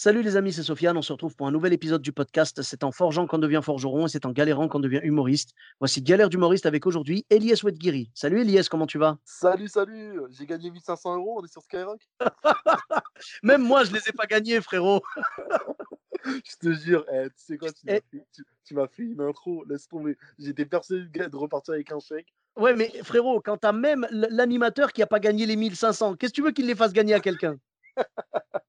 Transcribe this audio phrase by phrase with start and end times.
[0.00, 0.96] Salut les amis, c'est Sofiane.
[0.96, 2.62] On se retrouve pour un nouvel épisode du podcast.
[2.62, 5.54] C'est en forgeant qu'on devient forgeron et c'est en galérant qu'on devient humoriste.
[5.80, 8.08] Voici Galère d'humoriste avec aujourd'hui Elias Wedgiri.
[8.14, 9.18] Salut Elias, comment tu vas?
[9.24, 11.98] Salut, salut, j'ai gagné 1500 euros, on est sur Skyrock?
[13.42, 15.02] Même moi, je les ai pas gagnés, frérot.
[16.24, 18.02] Je te jure, eh, tu sais quoi, tu m'as Eh.
[18.10, 20.16] fait, fait une intro, laisse tomber.
[20.38, 22.26] J'étais persuadé de repartir avec un chèque.
[22.56, 26.36] Ouais, mais frérot, quand t'as même l'animateur qui a pas gagné les 1500, qu'est-ce que
[26.36, 27.56] tu veux qu'il les fasse gagner à quelqu'un?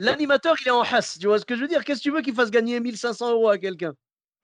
[0.00, 1.84] L'animateur, il est en hasse, tu vois ce que je veux dire?
[1.84, 3.94] Qu'est-ce que tu veux qu'il fasse gagner 1500 euros à quelqu'un?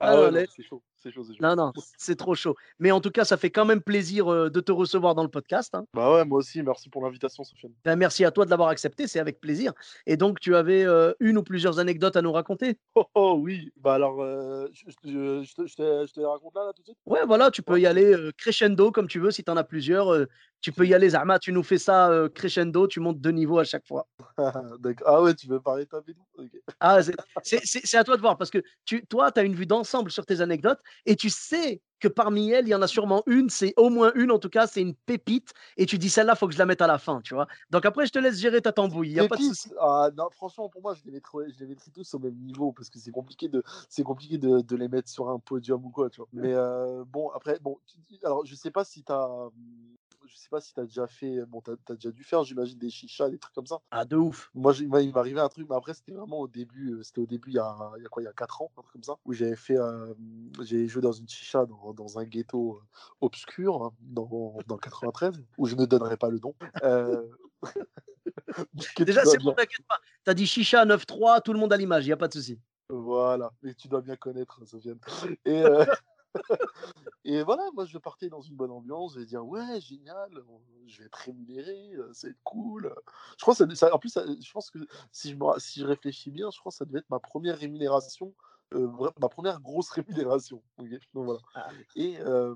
[0.01, 1.43] Ah ouais, les- c'est chaud, c'est chaud, c'est chaud.
[1.43, 2.57] Non, non, c'est trop chaud.
[2.79, 5.29] Mais en tout cas, ça fait quand même plaisir euh, de te recevoir dans le
[5.31, 5.75] podcast.
[5.75, 5.87] hein.
[5.95, 7.73] Bah ouais, moi aussi, merci pour l'invitation, Sofiane.
[7.85, 9.73] Ben, merci à toi de l'avoir accepté, c'est avec plaisir.
[10.07, 12.79] Et donc, tu avais euh, une ou plusieurs anecdotes à nous raconter?
[12.97, 15.67] Oh, oh, oui, bah alors, euh, je, je- je te,
[16.07, 16.99] je les raconte là, là, tout de suite?
[17.07, 20.27] Ouais, voilà, tu peux y aller crescendo comme tu veux, si tu en as plusieurs.
[20.65, 23.59] Tu peux y aller, Zahma, tu nous fais ça euh, crescendo, tu montes deux niveaux
[23.59, 24.09] à chaque fois.
[25.05, 26.51] Ah ouais, tu veux parler de ta Ok.
[26.81, 27.01] Ah,
[27.43, 30.25] c'est- à toi de voir, parce que tu, toi, tu as une vue d'ensemble sur
[30.25, 33.75] tes anecdotes, et tu sais que parmi elles, il y en a sûrement une, c'est
[33.77, 36.55] au moins une en tout cas, c'est une pépite, et tu dis celle-là, faut que
[36.55, 37.47] je la mette à la fin, tu vois.
[37.71, 39.71] Donc après, je te laisse gérer ta tambouille, il a pas de Pépite, souci.
[39.79, 42.73] ah, non, franchement, pour moi, je les mettrais, je les mettrais tous au même niveau
[42.73, 43.63] parce que c'est compliqué de,
[44.03, 46.29] compliqué de, de les mettre sur un podium ou quoi, tu vois.
[46.33, 49.53] Mais euh, bon, après, bon, tu- alors je sais pas si t'as, hum,
[50.27, 52.91] je sais pas si t'as déjà fait, bon, t'as, as déjà dû faire, j'imagine des
[52.91, 53.81] chichas, des trucs comme ça.
[53.91, 54.51] Ah, de ouf.
[54.55, 57.27] Moi, il m'est arrivé un truc, mais après, c'était vraiment au début, euh, c'était au
[57.27, 58.93] début, il y a, il y a quoi, il y a 4 ans, un truc
[58.93, 60.15] comme ça, où j'avais fait, euh,
[60.63, 62.83] j'ai joué dans une chicha dans, dans un ghetto euh,
[63.21, 66.55] obscur, hein, dans, dans 93, où je ne donnerai pas le nom.
[66.83, 67.27] Euh,
[68.97, 69.99] tu Déjà, c'est bon, t'inquiète pas.
[70.25, 72.35] Tu as dit chicha 9-3, tout le monde a l'image, il n'y a pas de
[72.35, 72.59] souci.
[72.89, 74.99] Voilà, et tu dois bien connaître, Sofiane.
[75.45, 75.85] Et, euh,
[77.25, 80.31] et voilà, moi je partais dans une bonne ambiance, je vais dire ouais, génial,
[80.87, 82.95] je vais être rémunéré, euh, c'est cool.
[83.39, 84.79] Je crois que ça, ça- en plus, ça- je pense que
[85.13, 88.35] si je, si je réfléchis bien, je crois que ça devait être ma première rémunération,
[88.75, 88.91] euh,
[89.21, 89.91] ma première grosse
[90.31, 90.63] rémunération.
[90.79, 91.41] ok Donc voilà.
[91.55, 91.69] Ah.
[91.97, 92.55] Et, euh,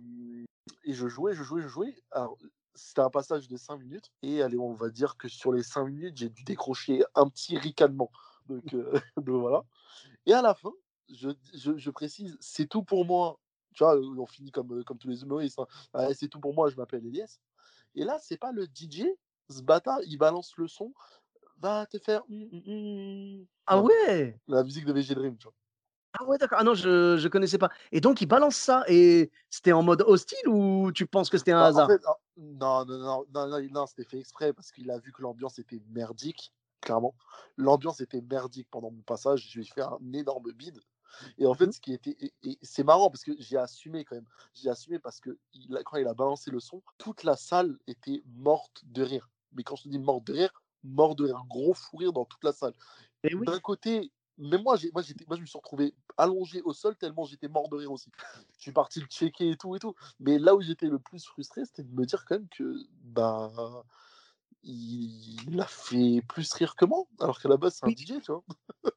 [0.85, 1.95] et je jouais, je jouais, je jouais.
[2.11, 2.37] Alors,
[2.75, 5.87] c'était un passage de 5 minutes, et allez, on va dire que sur les 5
[5.87, 8.11] minutes, j'ai dû décrocher un petit ricanement.
[8.49, 9.65] Donc, euh, donc voilà.
[10.27, 10.71] Et à la fin,
[11.09, 13.39] je, je, je précise, c'est tout pour moi.
[13.79, 15.61] Tu vois, on finit comme, comme tous les humoristes.
[15.61, 15.67] hein.
[15.95, 17.39] Ah, c'est tout pour moi, je m'appelle Elias.
[17.95, 19.07] Et là, c'est pas le DJ,
[19.51, 20.93] ce bâtard, il balance le son,
[21.59, 22.23] va te faire.
[22.31, 23.47] hum, hum, hum.
[23.67, 24.41] Ah ouais?
[24.49, 25.55] La musique de VG Dream, tu vois.
[26.19, 26.59] Ah ouais, d'accord.
[26.61, 27.71] Ah non, je ne connaissais pas.
[27.93, 28.85] Et donc, il balance ça.
[28.89, 31.99] Et c'était en mode hostile ou tu penses que c'était un Bah, hasard?
[32.07, 35.23] ah, non, non, non, non, non, non, c'était fait exprès parce qu'il a vu que
[35.23, 37.15] l'ambiance était merdique, clairement.
[37.57, 39.49] L'ambiance était merdique pendant mon passage.
[39.51, 40.81] Je lui ai fait un énorme bide.
[41.39, 44.17] Et en fait, ce qui était, et, et c'est marrant parce que j'ai assumé quand
[44.17, 44.27] même.
[44.55, 47.79] J'ai assumé parce que il a- quand il a balancé le son, toute la salle
[47.87, 49.31] était morte de rire.
[49.53, 52.25] Mais quand je te dis morte de rire, mort de rire, gros fou rire dans
[52.25, 52.75] toute la salle.
[53.25, 53.47] Et oui.
[53.47, 56.97] D'un côté, même moi, j'ai, moi, j'étais, moi, je me suis retrouvé allongé au sol
[56.97, 58.11] tellement j'étais mort de rire aussi.
[58.57, 59.95] Je suis parti le checker et tout et tout.
[60.21, 63.51] Mais là où j'étais le plus frustré, c'était de me dire quand même que bah
[64.63, 67.97] il a fait plus rire que moi, alors qu'à la base c'est un Oui.
[67.97, 68.43] DJ, tu vois.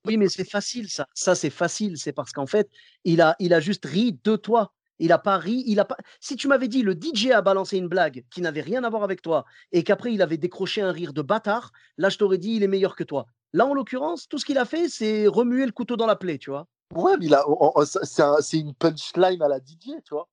[0.06, 1.08] Oui, mais c'est facile, ça.
[1.14, 1.98] Ça, c'est facile.
[1.98, 2.70] C'est parce qu'en fait,
[3.04, 4.74] il a, il a juste ri de toi.
[5.00, 5.64] Il a pas ri.
[5.66, 5.98] Il a pas...
[6.20, 9.04] Si tu m'avais dit le DJ a balancé une blague qui n'avait rien à voir
[9.04, 12.52] avec toi et qu'après il avait décroché un rire de bâtard, là, je t'aurais dit
[12.54, 13.26] il est meilleur que toi.
[13.54, 16.38] Là, en l'occurrence, tout ce qu'il a fait, c'est remuer le couteau dans la plaie,
[16.38, 16.68] tu vois.
[16.96, 20.28] Ouais, mais un- c'est une punchline à la DJ, tu vois.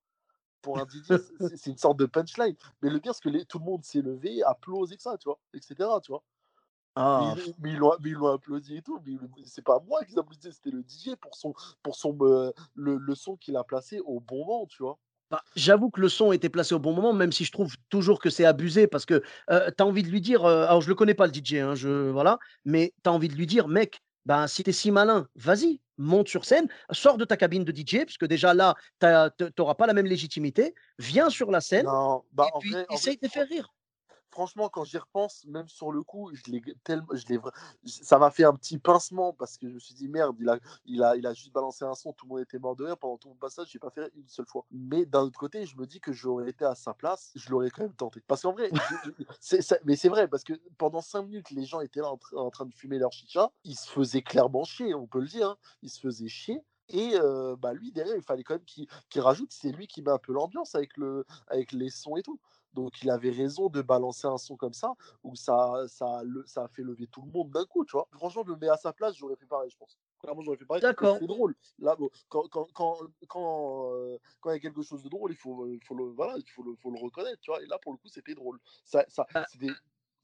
[0.61, 1.13] Pour un DJ,
[1.55, 2.55] c'est, une sorte de punchline.
[2.81, 5.29] Mais le pire, c'est que les- tout le monde s'est levé, applaudi que ça, tu
[5.29, 5.99] vois, etc.
[6.01, 6.23] Tu vois.
[6.95, 7.77] Ah, Mais, ils- mais ils
[8.13, 8.99] l'ont, applaudi et tout.
[9.05, 9.13] Mais
[9.45, 13.15] c'est pas moi qui applaudissais, c'était le DJ pour son, pour son, euh, le, le
[13.15, 14.97] son qu'il a placé au bon moment, tu vois.
[15.31, 18.19] Bah, j'avoue que le son était placé au bon moment, même si je trouve toujours
[18.19, 20.95] que c'est abusé parce que tu as envie de lui dire, euh, alors je le
[20.95, 24.01] connais pas le DJ, hein, je, voilà, mais tu as envie de lui dire, mec,
[24.25, 27.71] ben, si tu es si malin, vas-y, monte sur scène, sors de ta cabine de
[27.71, 32.23] DJ, puisque déjà là, tu n'auras pas la même légitimité, viens sur la scène Non,
[32.31, 33.73] bah et puis vrai, essaye de faire rire.
[34.31, 37.39] Franchement, quand j'y repense, même sur le coup, je l'ai tellement, je l'ai,
[37.85, 40.59] ça m'a fait un petit pincement parce que je me suis dit merde, il a,
[40.85, 42.97] il a, il a juste balancé un son, tout le monde était mort de rire
[42.97, 44.65] pendant tout mon passage, j'ai pas fait une seule fois.
[44.71, 47.69] Mais d'un autre côté, je me dis que j'aurais été à sa place, je l'aurais
[47.69, 48.21] quand même tenté.
[48.27, 48.69] Parce qu'en vrai,
[49.39, 52.65] c'est, mais c'est vrai parce que pendant cinq minutes, les gens étaient là en, train
[52.65, 55.57] de fumer leur chicha, ils se faisaient clairement chier, on peut le dire, hein.
[55.81, 56.61] ils se faisaient chier.
[56.91, 57.13] Et
[57.59, 60.17] bah, lui, derrière, il fallait quand même qu'il, qu'il rajoute, c'est lui qui met un
[60.17, 62.39] peu l'ambiance avec, le, avec les sons et tout.
[62.73, 64.93] Donc il avait raison de balancer un son comme ça,
[65.23, 68.07] où ça, ça, le, ça a fait lever tout le monde d'un coup, tu vois.
[68.11, 69.97] Franchement, je me mets à sa place, j'aurais fait pareil, je pense.
[70.19, 70.81] Clairement, j'aurais fait pareil.
[70.81, 71.17] D'accord.
[71.19, 71.55] C'est drôle.
[71.79, 71.95] Là,
[72.27, 75.67] quand, quand, quand, quand, euh, quand, il y a quelque chose de drôle, il faut,
[75.67, 77.61] il faut, le, voilà, il faut, le, faut le reconnaître, tu vois.
[77.63, 78.59] Et là, pour le coup, c'était drôle.
[78.85, 79.45] Ça, ça, ah.
[79.49, 79.73] c'était,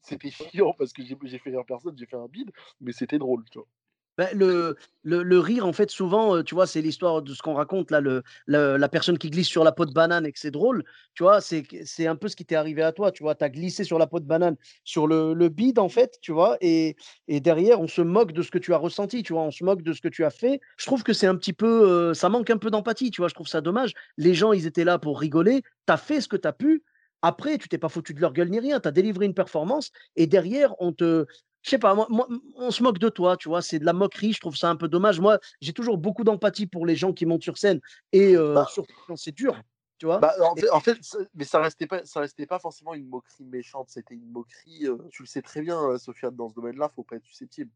[0.00, 2.50] c'était chiant parce que j'ai fait rire personne, j'ai fait un bide,
[2.80, 3.68] mais c'était drôle, tu vois.
[4.18, 7.52] Bah, le, le, le, rire, en fait, souvent, tu vois, c'est l'histoire de ce qu'on
[7.52, 10.50] raconte là, le, la personne qui glisse sur la peau de banane et que c'est
[10.50, 10.84] drôle,
[11.14, 11.66] tu vois, c'est,
[12.06, 14.06] un peu ce qui t'est arrivé à toi, tu vois, tu as glissé sur la
[14.06, 16.96] peau de banane, sur le, bide, en fait, tu vois, et,
[17.28, 19.64] et, derrière, on se moque de ce que tu as ressenti, tu vois, on se
[19.64, 20.60] moque de ce que tu as fait.
[20.78, 23.34] Je trouve que c'est un petit peu, ça manque un peu d'empathie, tu vois, je
[23.34, 23.92] trouve ça dommage.
[24.16, 26.82] Les gens, ils étaient là pour rigoler, tu as fait ce que tu as pu,
[27.22, 28.78] après, tu t'es pas foutu de leur gueule ni rien.
[28.80, 31.26] Tu as délivré une performance et derrière, on te,
[31.66, 32.06] je sais pas, moi,
[32.54, 34.76] on se moque de toi, tu vois, c'est de la moquerie, je trouve ça un
[34.76, 35.18] peu dommage.
[35.18, 37.80] Moi, j'ai toujours beaucoup d'empathie pour les gens qui montent sur scène
[38.12, 39.60] et euh, bah surtout quand c'est dur,
[39.98, 40.18] tu vois.
[40.18, 40.32] Bah,
[40.70, 40.96] en, fait,
[41.34, 44.86] mais ça restait pas, ça restait pas forcément une moquerie méchante, c'était une moquerie.
[44.86, 47.72] Euh, tu le sais très bien, euh, Sofiane, dans ce domaine-là, faut pas être susceptible.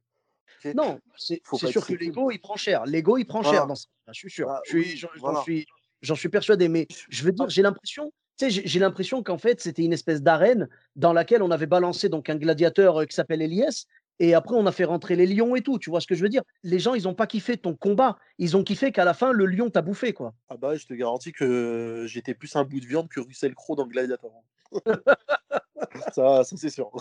[0.77, 2.87] Non, c'est sûr que l'ego il prend cher.
[2.87, 4.47] L'ego il prend cher dans ça, je suis sûr.
[4.47, 4.79] Bah je
[5.17, 5.67] j'en suis,
[6.15, 6.69] suis persuadé.
[6.69, 8.13] Mais je veux dire, j'ai l'impression
[8.49, 12.37] j'ai l'impression qu'en fait, c'était une espèce d'arène dans laquelle on avait balancé donc un
[12.37, 13.87] gladiateur euh, qui s'appelle Elias,
[14.21, 15.79] et après, on a fait rentrer les lions et tout.
[15.79, 16.43] Tu vois ce que je veux dire?
[16.63, 18.19] Les gens, ils n'ont pas kiffé ton combat.
[18.39, 20.35] Ils ont kiffé qu'à la fin, le lion t'a bouffé, quoi.
[20.51, 23.77] Ah bah, je te garantis que j'étais plus un bout de viande que Russell Crowe
[23.77, 24.31] dans Gladiator.
[26.13, 26.93] ça, ça c'est sûr.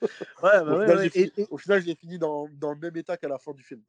[0.42, 3.16] Ouais, bah au, final, ouais, fini, au, final, j'ai fini dans, dans, le même état
[3.16, 3.82] qu'à la fin du film.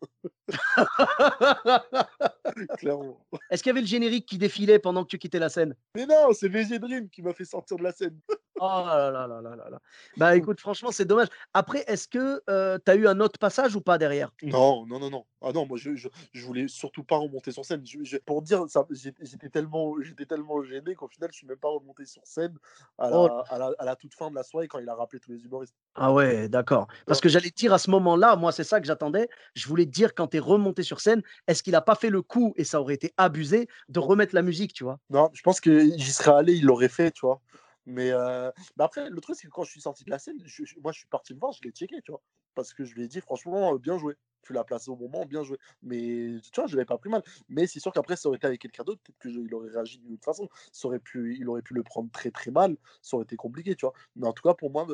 [2.78, 3.20] Clairement.
[3.50, 5.76] Est-ce qu'il y avait le générique qui défilait pendant que tu quittais la scène?
[5.96, 8.20] Mais non, c'est VG Dream qui m'a fait sortir de la scène.
[8.60, 9.82] Oh là là là là là là.
[10.18, 11.28] Bah écoute, franchement, c'est dommage.
[11.54, 14.32] Après, est-ce que euh, tu as eu un autre passage ou pas derrière?
[14.44, 15.26] Non, non, non, non.
[15.42, 17.84] Ah non, moi, je, je, je voulais surtout pas remonter sur scène.
[17.86, 19.96] Je, pour dire, j'étais tellement,
[20.28, 22.56] tellement gêné qu'au final, je suis même pas remonté sur scène
[22.98, 23.30] à la, oh.
[23.50, 25.44] à, la, à la, toute fin de la soirée quand il a rappelé tous les
[25.44, 25.76] humoristes.
[25.96, 26.88] Ah ouais, d'accord.
[27.06, 29.30] Parce que j'allais dire à ce moment-là, moi, c'est ça que j'attendais.
[29.54, 32.22] Je voulais dire, quand tu es remonté sur scène, est-ce qu'il a pas fait le
[32.22, 35.00] coup, et ça aurait été abusé, de remettre la musique, tu vois?
[35.10, 37.42] Non, je pense que j'y serais allé, il l'aurait fait, tu vois?
[37.88, 40.38] Mais euh, après, le truc, c'est que quand je suis sorti de la scène,
[40.84, 42.22] moi, je suis parti le voir, je l'ai checké, tu vois.
[42.54, 45.44] Parce que je lui ai dit, franchement, bien joué tu l'as placé au moment, bien
[45.44, 45.58] joué.
[45.84, 47.24] Mais tu vois, je l'avais pas pris mal.
[47.50, 50.14] Mais c'est sûr qu'après, ça aurait été avec quelqu'un d'autre, peut-être qu'il aurait réagi d'une
[50.14, 50.48] autre façon.
[50.72, 52.76] Ça aurait pu, il aurait pu le prendre très très mal.
[53.02, 53.94] Ça aurait été compliqué, tu vois.
[54.16, 54.88] Mais en tout cas, pour moi,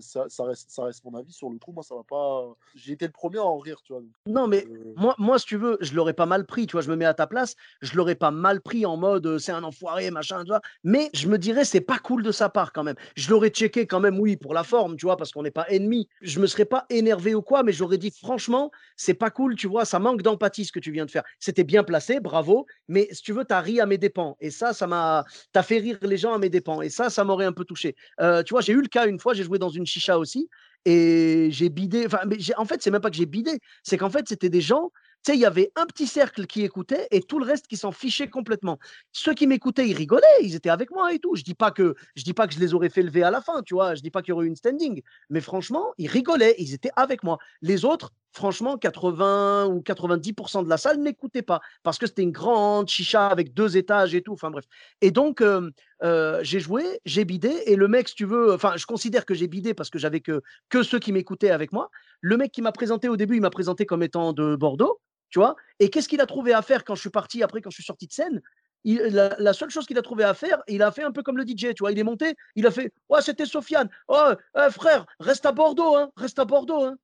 [0.00, 1.72] ça, ça, reste, ça reste mon avis sur le coup.
[1.72, 2.54] Moi, ça va pas.
[2.74, 4.02] J'ai été le premier à en rire, tu vois.
[4.26, 6.66] Non, mais euh, moi, moi, si tu veux, je l'aurais pas mal pris.
[6.66, 7.56] Tu vois, je me mets à ta place.
[7.80, 10.60] Je l'aurais pas mal pris en mode c'est un enfoiré, machin, tu vois.
[10.84, 12.96] Mais je me dirais, c'est pas cool de sa part quand même.
[13.16, 15.66] Je l'aurais checké quand même, oui, pour la forme, tu vois, parce qu'on n'est pas
[15.68, 16.08] ennemis.
[16.20, 19.66] Je me serais pas énervé ou quoi, mais j'aurais dit franchement, c'est pas cool, tu
[19.66, 21.22] vois, ça manque d'empathie ce que tu viens de faire.
[21.38, 24.36] C'était bien placé, bravo, mais si tu veux, tu ri à mes dépens.
[24.40, 25.24] Et ça, ça m'a.
[25.52, 26.82] Tu as fait rire les gens à mes dépens.
[26.82, 27.96] Et ça, ça m'aurait un peu touché.
[28.20, 30.48] Euh, tu vois, j'ai eu le cas une fois, j'ai joué dans une chicha aussi,
[30.84, 32.06] et j'ai bidé.
[32.06, 34.60] Enfin, mais en fait, c'est même pas que j'ai bidé, c'est qu'en fait, c'était des
[34.60, 34.90] gens
[35.34, 38.28] il y avait un petit cercle qui écoutait et tout le reste qui s'en fichait
[38.28, 38.78] complètement.
[39.12, 41.34] Ceux qui m'écoutaient, ils rigolaient, ils étaient avec moi et tout.
[41.36, 43.40] Je dis pas que je dis pas que je les aurais fait lever à la
[43.40, 43.94] fin, tu vois.
[43.94, 46.90] Je dis pas qu'il y aurait eu une standing, mais franchement, ils rigolaient, ils étaient
[46.96, 47.38] avec moi.
[47.62, 52.32] Les autres, franchement, 80 ou 90% de la salle n'écoutaient pas parce que c'était une
[52.32, 54.32] grande chicha avec deux étages et tout.
[54.32, 54.64] Enfin bref.
[55.00, 55.70] Et donc, euh,
[56.02, 59.34] euh, j'ai joué, j'ai bidé et le mec, si tu veux, enfin, je considère que
[59.34, 61.90] j'ai bidé parce que j'avais que, que ceux qui m'écoutaient avec moi.
[62.20, 65.38] Le mec qui m'a présenté au début, il m'a présenté comme étant de Bordeaux tu
[65.38, 65.56] vois?
[65.80, 67.84] Et qu'est-ce qu'il a trouvé à faire quand je suis parti, après, quand je suis
[67.84, 68.42] sorti de scène?
[68.84, 71.44] La, seule chose qu'il a trouvé à faire, il a fait un peu comme le
[71.44, 71.92] DJ, tu vois?
[71.92, 73.90] Il est monté, il a fait Ouais, c'était Sofiane.
[74.06, 76.84] Oh, eh, frère, reste à Bordeaux, hein, reste à Bordeaux.
[76.84, 76.96] Hein.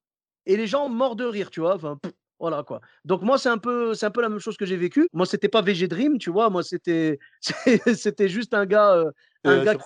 [0.46, 1.74] Et les gens morts de rire, tu vois?
[1.74, 1.98] Enfin,
[2.38, 2.80] voilà quoi.
[3.04, 5.08] Donc moi c'est un peu c'est un peu la même chose que j'ai vécu.
[5.12, 6.50] Moi c'était pas VG Dream, tu vois?
[6.50, 7.18] Moi c'était
[7.94, 9.10] c'était juste un gars euh,
[9.44, 9.76] un euh, gars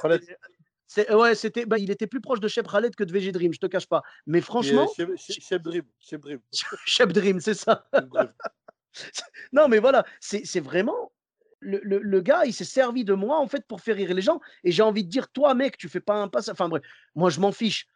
[1.10, 3.58] ouais, c'était, bah, il était plus proche de Shep Khaled que de VG Dream, je
[3.58, 4.02] te cache pas.
[4.26, 4.88] Mais franchement.
[4.96, 5.84] Shep Dream.
[6.00, 6.40] Shep Dream.
[6.86, 7.88] Shep Dream, c'est ça.
[9.52, 11.12] non, mais voilà, c'est vraiment.
[11.60, 14.22] Le, le, le, gars, il s'est servi de moi en fait pour faire rire les
[14.22, 14.40] gens.
[14.62, 16.48] Et j'ai envie de dire, toi, mec, tu fais pas un pas.
[16.50, 16.82] Enfin bref,
[17.16, 17.88] moi, je m'en fiche.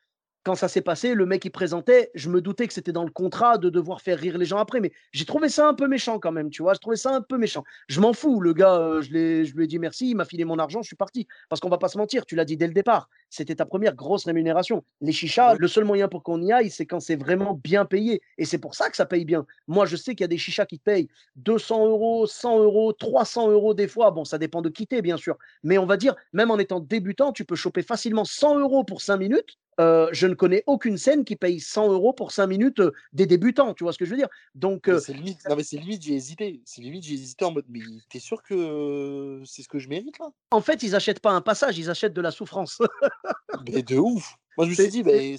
[0.44, 3.10] Quand ça s'est passé, le mec qui présentait, je me doutais que c'était dans le
[3.10, 6.18] contrat de devoir faire rire les gens après, mais j'ai trouvé ça un peu méchant
[6.18, 6.74] quand même, tu vois.
[6.74, 7.62] Je trouvais ça un peu méchant.
[7.88, 10.44] Je m'en fous, le gars, euh, je, je lui ai dit merci, il m'a filé
[10.44, 11.26] mon argent, je suis parti.
[11.48, 13.94] Parce qu'on va pas se mentir, tu l'as dit dès le départ, c'était ta première
[13.94, 14.84] grosse rémunération.
[15.00, 18.20] Les chichas, le seul moyen pour qu'on y aille, c'est quand c'est vraiment bien payé.
[18.38, 19.46] Et c'est pour ça que ça paye bien.
[19.68, 23.50] Moi, je sais qu'il y a des chichas qui payent 200 euros, 100 euros, 300
[23.50, 24.10] euros des fois.
[24.10, 25.36] Bon, ça dépend de quitter, bien sûr.
[25.62, 29.02] Mais on va dire, même en étant débutant, tu peux choper facilement 100 euros pour
[29.02, 32.80] 5 minutes euh, je ne connais aucune scène qui paye 100 euros pour 5 minutes
[32.80, 34.28] euh, des débutants, tu vois ce que je veux dire?
[34.54, 36.60] Donc, euh, c'est limite, c'est limite, j'ai hésité.
[36.64, 40.18] C'est limite, j'ai hésité en mode, mais t'es sûr que c'est ce que je mérite
[40.18, 40.26] là?
[40.50, 42.78] En fait, ils achètent pas un passage, ils achètent de la souffrance.
[43.66, 45.36] mais de ouf moi, je me suis dit, ben,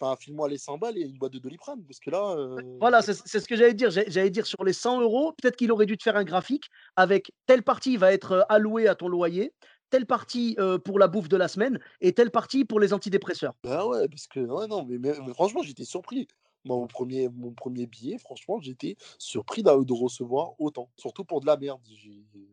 [0.00, 2.56] enfin, file-moi les 100 balles et une boîte de doliprane, parce que là.
[2.80, 3.92] Voilà, c'est ce que j'allais dire.
[3.92, 7.30] J'allais dire sur les 100 euros, peut-être qu'il aurait dû te faire un graphique avec
[7.46, 9.52] telle partie va être allouée à ton loyer,
[9.90, 13.54] telle partie pour la bouffe de la semaine et telle partie pour les antidépresseurs.
[13.62, 16.28] Bah ouais, parce que ouais, non, mais, franchement, j'étais surpris.
[16.64, 21.56] Mon premier, mon premier billet, franchement, j'étais surpris de recevoir autant, surtout pour de la
[21.56, 21.80] merde.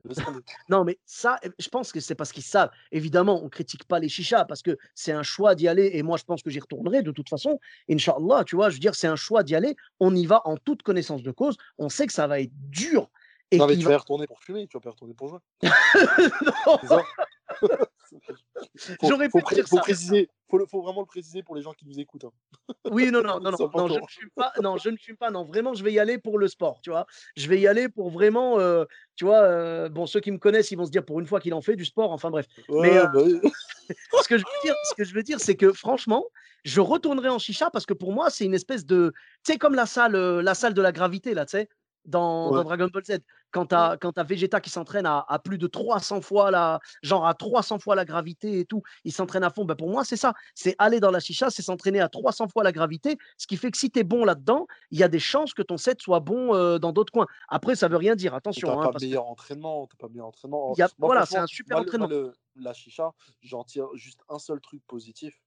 [0.70, 2.70] non, mais ça, eh, je pense que c'est parce qu'ils savent.
[2.92, 6.18] Évidemment, on critique pas les chichas parce que c'est un choix d'y aller et moi,
[6.18, 7.60] je pense que j'y retournerai de toute façon.
[7.89, 9.75] Inch'Allah, tu vois, je veux dire, c'est un choix d'y aller.
[10.00, 11.58] On y va en toute connaissance de cause.
[11.77, 13.10] On sait que ça va être dur
[13.52, 15.30] et non, mais tu vas y retourner pour fumer, tu vas pas y retourner pour
[15.30, 15.40] jouer.
[19.04, 19.82] J'aurais pu dire faut ça.
[19.82, 22.25] Préciser, faut, faut, vraiment le préciser pour les gens qui nous écoutent.
[22.25, 22.74] Hein.
[22.92, 24.52] Oui, non, non, non, non, non je ne fume pas.
[24.62, 25.32] Non, je ne fume pas.
[25.32, 27.06] Non, vraiment, je vais y aller pour le sport, tu vois.
[27.36, 28.86] Je vais y aller pour vraiment, euh,
[29.16, 29.40] tu vois.
[29.40, 31.62] Euh, bon, ceux qui me connaissent, ils vont se dire pour une fois qu'il en
[31.62, 32.12] fait du sport.
[32.12, 32.48] Enfin bref.
[32.70, 35.72] Mais euh, bah ce que je veux dire, ce que je veux dire, c'est que
[35.72, 36.25] franchement,
[36.64, 39.14] je retournerai en chicha parce que pour moi, c'est une espèce de,
[39.46, 41.70] tu sais, comme la salle, la salle de la gravité là, tu sais
[42.06, 43.20] dans, Dragon Ball Z.
[43.52, 47.34] Quand tu as, as, Vegeta qui s'entraîne à, plus de 300 fois la, genre à
[47.34, 49.64] 300 fois la gravité et tout, il s'entraîne à fond.
[49.64, 50.34] Ben pour moi, c'est ça.
[50.56, 53.18] C'est aller dans la chicha, c'est s'entraîner à 300 fois la gravité.
[53.38, 55.62] Ce qui fait que si tu es bon là-dedans, il y a des chances que
[55.62, 57.28] ton set soit bon euh, dans d'autres coins.
[57.48, 58.34] Après, ça veut rien dire.
[58.34, 58.68] Attention.
[58.68, 59.88] Tu hein, pas meilleur entraînement.
[60.00, 60.74] pas meilleur entraînement.
[60.98, 62.10] voilà, c'est un super entraînement.
[62.58, 65.45] la chicha, j'en tire juste un seul truc positif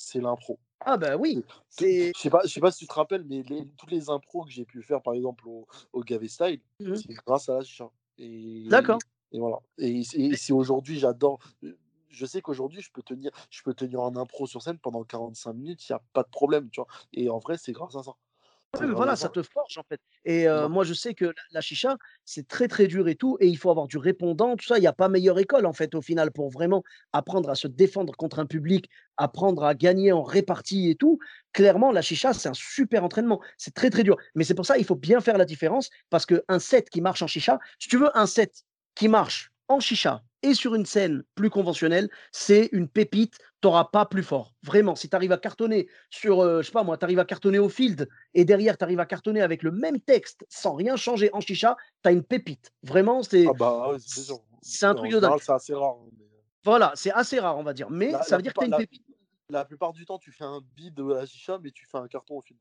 [0.00, 0.58] c'est l'impro.
[0.80, 1.44] Ah bah oui.
[1.78, 4.44] Je sais pas, je sais pas si tu te rappelles, mais les, toutes les impros
[4.44, 7.62] que j'ai pu faire, par exemple au, au Gavé Style, mmh c'est grâce à la
[7.62, 7.90] chicha.
[8.18, 8.98] D'accord.
[9.32, 9.58] Et voilà.
[9.78, 11.38] Et, si aujourd'hui j'adore,
[12.08, 15.52] je sais qu'aujourd'hui je peux tenir, je peux tenir un impro sur scène pendant 45
[15.52, 16.88] minutes, il n'y a pas de problème, tu vois.
[17.12, 18.12] Et en vrai, c'est grâce à ça
[18.78, 20.00] voilà, ça te forge en fait.
[20.24, 23.56] Et moi, je sais que la, chicha, c'est très très dur et tout, et il
[23.56, 24.78] faut avoir du répondant, tout ça.
[24.78, 27.68] Il n'y a pas meilleure école en fait au final pour vraiment apprendre à se
[27.68, 31.18] défendre contre un public, apprendre à gagner en répartie et tout.
[31.52, 33.40] Clairement, la chicha, c'est un super entraînement.
[33.58, 34.16] C'est très très dur.
[34.34, 37.22] Mais c'est pour ça il faut bien faire la différence parce qu'un set qui marche
[37.22, 41.22] en chicha, si tu veux un set qui marche en chicha et sur une scène
[41.34, 44.54] plus conventionnelle, c'est une pépite, tu n'auras pas plus fort.
[44.62, 47.24] Vraiment, si tu arrives à cartonner sur, euh, je sais pas moi, tu arrives à
[47.24, 50.96] cartonner au field et derrière tu arrives à cartonner avec le même texte sans rien
[50.96, 52.72] changer en chicha, tu as une pépite.
[52.82, 53.96] Vraiment, c'est ah bah,
[54.62, 55.40] c'est un truc de dingue.
[55.40, 55.96] C'est assez rare.
[56.00, 56.26] Hein, euh
[56.64, 57.90] voilà, c'est assez rare, on va dire.
[57.90, 59.02] Mais ça veut dire que tu as une pépite.
[59.48, 62.06] La, plupart du temps, tu fais un bid de la chicha, mais tu fais un
[62.06, 62.60] carton au field.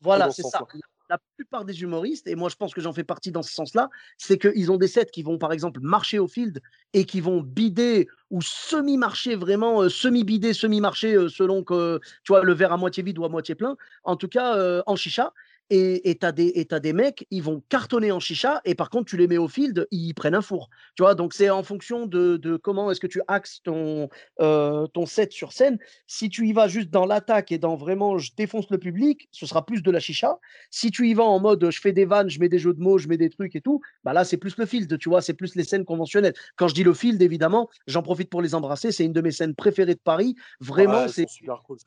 [0.00, 0.66] Voilà, c'est ça
[1.10, 3.90] la plupart des humoristes, et moi je pense que j'en fais partie dans ce sens-là,
[4.16, 6.60] c'est qu'ils ont des sets qui vont par exemple marcher au field
[6.94, 12.44] et qui vont bider ou semi-marcher vraiment, euh, semi-bider, semi-marcher euh, selon que tu vois
[12.44, 15.32] le verre à moitié vide ou à moitié plein, en tout cas euh, en chicha.
[15.70, 19.28] Et tu as, des mecs, ils vont cartonner en chicha, et par contre, tu les
[19.28, 20.68] mets au field, ils prennent un four.
[20.96, 24.08] Tu vois, donc c'est en fonction de, comment est-ce que tu axes ton,
[24.40, 25.78] euh, ton set sur scène.
[26.06, 29.46] Si tu y vas juste dans l'attaque et dans vraiment je défonce le public, ce
[29.46, 30.38] sera plus de la chicha.
[30.70, 32.80] Si tu y vas en mode je fais des vannes, je mets des jeux de
[32.80, 35.22] mots, je mets des trucs et tout, bah là, c'est plus le field, tu vois,
[35.22, 36.34] c'est plus les scènes conventionnelles.
[36.56, 38.92] Quand je dis le field, évidemment, j'en profite pour les embrasser.
[38.92, 40.34] C'est une de mes scènes préférées de Paris.
[40.60, 41.26] Vraiment, c'est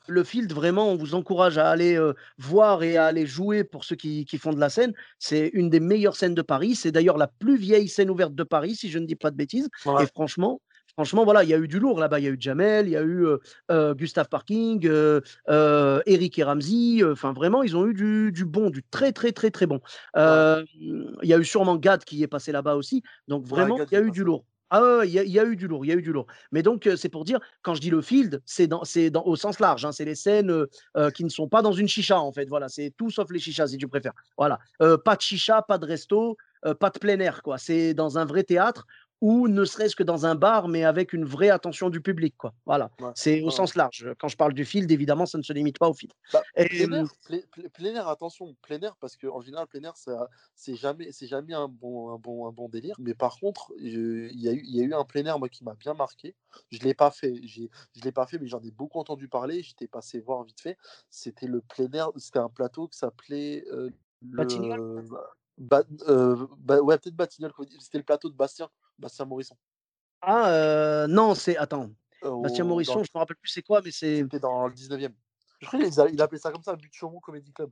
[0.08, 3.82] le field, vraiment, on vous encourage à aller euh, voir et à aller jouer pour
[3.82, 4.92] ceux qui, font de la scène.
[5.18, 6.76] C'est une des meilleures scènes de Paris.
[6.76, 9.36] C'est d'ailleurs la plus vieille scène ouverte de Paris, si je ne dis pas de
[9.36, 9.68] bêtises.
[10.00, 10.60] Et franchement,
[10.92, 12.20] franchement, voilà, il y a eu du lourd là-bas.
[12.20, 13.26] Il y a eu Jamel, il y a eu
[13.96, 14.88] Gustave Parking,
[15.48, 17.02] Eric et Ramsey.
[17.02, 17.94] Enfin, vraiment, ils ont eu
[18.30, 19.80] du, bon, du très, très, très, très bon.
[20.14, 23.02] Il y a eu sûrement Gad qui est passé là-bas aussi.
[23.26, 24.44] Donc, vraiment, il y a eu du lourd.
[24.70, 26.26] Ah il y, a eu du lourd, il y a eu du lourd.
[26.50, 29.60] Mais donc, c'est pour dire, quand je dis le field, c'est dans, dans, au sens
[29.60, 29.84] large.
[29.84, 30.66] Hein, c'est les scènes
[31.14, 32.48] qui ne sont pas dans une chicha, en fait.
[32.48, 34.14] Voilà, c'est tout sauf les chichas, si tu préfères.
[34.36, 34.58] Voilà.
[34.78, 36.36] pas de chicha, pas de resto,
[36.80, 37.58] pas de plein air, quoi.
[37.58, 38.86] C'est dans un vrai théâtre
[39.20, 42.34] ou ne serait-ce que dans un bar, mais avec une vraie attention du public.
[42.36, 42.52] Quoi.
[42.66, 43.50] Voilà, Ouais, c'est au ouais.
[43.50, 44.12] sens large.
[44.18, 46.12] Quand je parle du field, évidemment, ça ne se limite pas au field.
[46.32, 49.94] Bah, Et, plein air, pla- plein air, attention, plein air, parce qu'en général, plein air,
[50.54, 52.96] c'est jamais, c'est jamais un bon, un, bon, un bon délire.
[52.98, 55.48] Mais par contre, il y, a eu- il y a eu un plein air, moi,
[55.48, 56.34] qui m'a bien marqué.
[56.70, 57.62] Je ne l'ai pas fait, je
[58.02, 59.62] l'ai pas fait, mais j'en ai beaucoup entendu parler.
[59.62, 60.76] J'étais passé voir vite fait.
[61.10, 63.90] C'était le plein air, c'était un plateau qui s'appelait euh,
[64.20, 64.42] le.
[66.08, 68.68] Euh, bah, ouais, peut-être Batignolles, c'était le plateau de Bastien,
[68.98, 69.56] Bastien Morisson.
[70.22, 71.56] Ah, euh, non, c'est.
[71.56, 71.90] Attends,
[72.22, 74.18] euh, Bastien Morisson, le- je me rappelle plus c'est quoi, mais c'est.
[74.18, 75.14] C'était dans le 19e.
[75.60, 77.70] Je crois qu'il a- il appelait ça comme ça, But de Chaumont Comedy Club.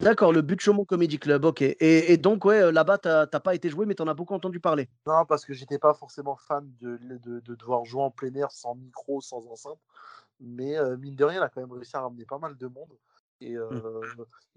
[0.00, 1.62] D'accord, le but de Chaumont Comedy Club, ok.
[1.62, 4.88] Et, et donc, ouais, là-bas, t'as pas été joué, mais t'en as beaucoup entendu parler.
[5.06, 8.50] Non, parce que j'étais pas forcément fan de, de, de devoir jouer en plein air
[8.50, 9.78] sans micro, sans enceinte.
[10.40, 12.66] Mais euh, mine de rien, il a quand même réussi à ramener pas mal de
[12.66, 12.98] monde.
[13.40, 13.70] Et euh,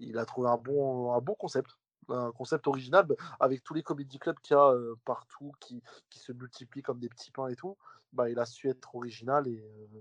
[0.00, 1.70] il a trouvé un bon, un bon concept.
[2.08, 5.82] Un concept original bah, avec tous les comédie clubs qu'il y a euh, partout qui,
[6.10, 7.76] qui se multiplient comme des petits pains et tout.
[8.12, 10.00] Bah, il a su être original et, euh,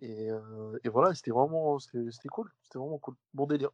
[0.00, 2.50] et, euh, et voilà, c'était vraiment c'était cool.
[2.64, 3.14] C'était vraiment cool.
[3.32, 3.70] Bon délire.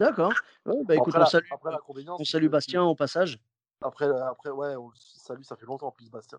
[0.00, 0.32] D'accord.
[0.66, 1.70] Ouais, bah Bon, écoute, après, on la, salue, après,
[2.18, 3.40] on salue Bastien au passage.
[3.82, 6.38] Après, après, ouais, on salue, ça fait longtemps en plus, Bastien.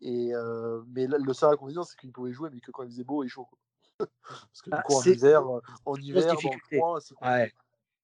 [0.00, 2.90] Et, euh, mais le le seul inconvénient, c'est qu'il pouvait jouer, mais que quand il
[2.90, 3.46] faisait beau et chaud.
[3.46, 3.58] quoi.
[4.28, 5.42] Parce que du Bah, coup, en hiver,
[5.86, 7.14] en hiver, dans le c'est.
[7.22, 7.52] Ouais.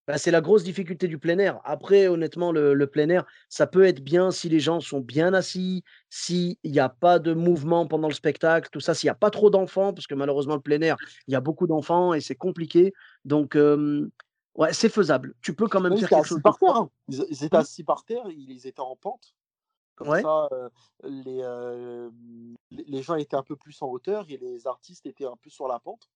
[0.09, 1.61] Bah, c'est la grosse difficulté du plein air.
[1.65, 5.33] Après, honnêtement, le, le plein air, ça peut être bien si les gens sont bien
[5.33, 9.15] assis, s'il n'y a pas de mouvement pendant le spectacle, tout ça, s'il n'y a
[9.15, 10.97] pas trop d'enfants, parce que malheureusement, le plein air,
[11.29, 12.93] il y a beaucoup d'enfants et c'est compliqué.
[13.25, 14.11] Donc, euh,
[14.57, 15.35] ouais, c'est faisable.
[15.41, 16.69] Tu peux quand même faire étaient quelque chose assis de par terre.
[16.75, 16.77] fort.
[16.79, 16.91] hein.
[17.09, 17.61] Ils, étaient Mmh.
[17.61, 19.35] assis par terre, ils étaient en pente.
[19.95, 20.23] Comme Ouais.
[20.23, 20.69] ça, euh,
[21.05, 22.11] les, euh,
[22.71, 25.69] les gens étaient un peu plus en hauteur et les artistes étaient un peu sur
[25.69, 26.09] la pente.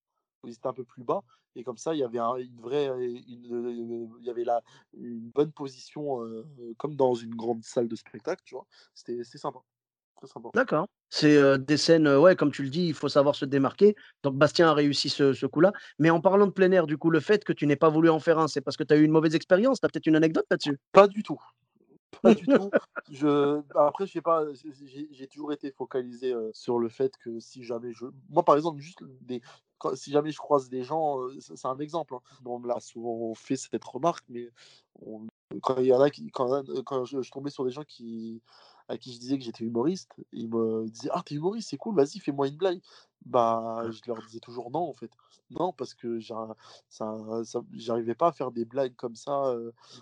[0.47, 1.23] Ils étaient un peu plus bas.
[1.55, 4.63] Et comme ça, il y avait un- une vraie, une, il y avait là
[4.97, 6.45] une bonne position, euh,
[6.79, 8.67] comme dans une grande salle de spectacle, tu vois.
[8.95, 9.61] C'était sympa.
[10.17, 10.49] Très sympa.
[10.55, 10.87] D'accord.
[11.11, 13.95] C'est euh, des scènes, euh, ouais, comme tu le dis, il faut savoir se démarquer.
[14.23, 15.73] Donc, Bastien a réussi ce, ce coup-là.
[15.99, 18.09] Mais en parlant de plein air, du coup, le fait que tu n'aies pas voulu
[18.11, 19.81] en faire un, c'est parce que tu as eu une mauvaise expérience?
[19.81, 20.79] Tu as peut-être une anecdote là-dessus?
[20.93, 21.39] Pas du tout.
[22.23, 22.71] Pas du tout.
[23.11, 23.63] Je...
[23.75, 24.45] Après, je pas,
[25.11, 28.07] j'ai toujours été focalisé euh, sur le fait que si jamais je.
[28.29, 29.41] Moi, par exemple, juste des...
[29.79, 32.15] quand- si jamais je croise des gens, euh, c'est un exemple.
[32.15, 32.21] Hein.
[32.45, 32.79] On me l'a
[33.35, 34.51] fait cette remarque, mais
[35.63, 36.31] quand il y en a qui.
[36.31, 38.43] Quand, quand je, je tombais sur des gens qui
[38.89, 41.95] à qui je disais que j'étais humoriste, ils me disaient Ah, t'es humoriste, c'est cool,
[41.97, 42.81] vas-y, fais-moi une blague.
[43.25, 45.11] Bah, je leur disais toujours non, en fait.
[45.51, 46.19] Non, parce que
[47.75, 49.55] j'arrivais pas à faire des blagues comme ça.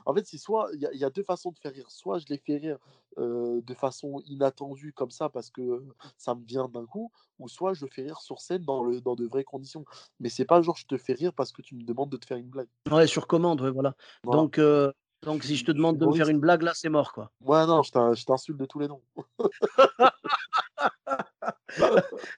[0.06, 1.90] en fait, c'est soit il y, a- il y a deux façons de faire rire.
[1.90, 2.78] Soit je les fais rire
[3.18, 5.84] euh, de façon inattendue comme ça parce que
[6.18, 9.14] ça me vient d'un coup, ou soit je fais rire sur scène dans, le, dans
[9.14, 9.84] de vraies conditions.
[10.20, 12.26] Mais c'est pas genre je te fais rire parce que tu me demandes de te
[12.26, 12.68] faire une blague.
[12.90, 13.94] Ouais, sur commande, ouais, voilà.
[14.24, 14.42] Voilà.
[14.42, 14.92] Donc, euh,
[15.24, 17.30] donc, si je te demande de me faire une blague, là, c'est mort, quoi.
[17.40, 19.02] Ouais, non, je t'in- je t'insulte de tous les noms.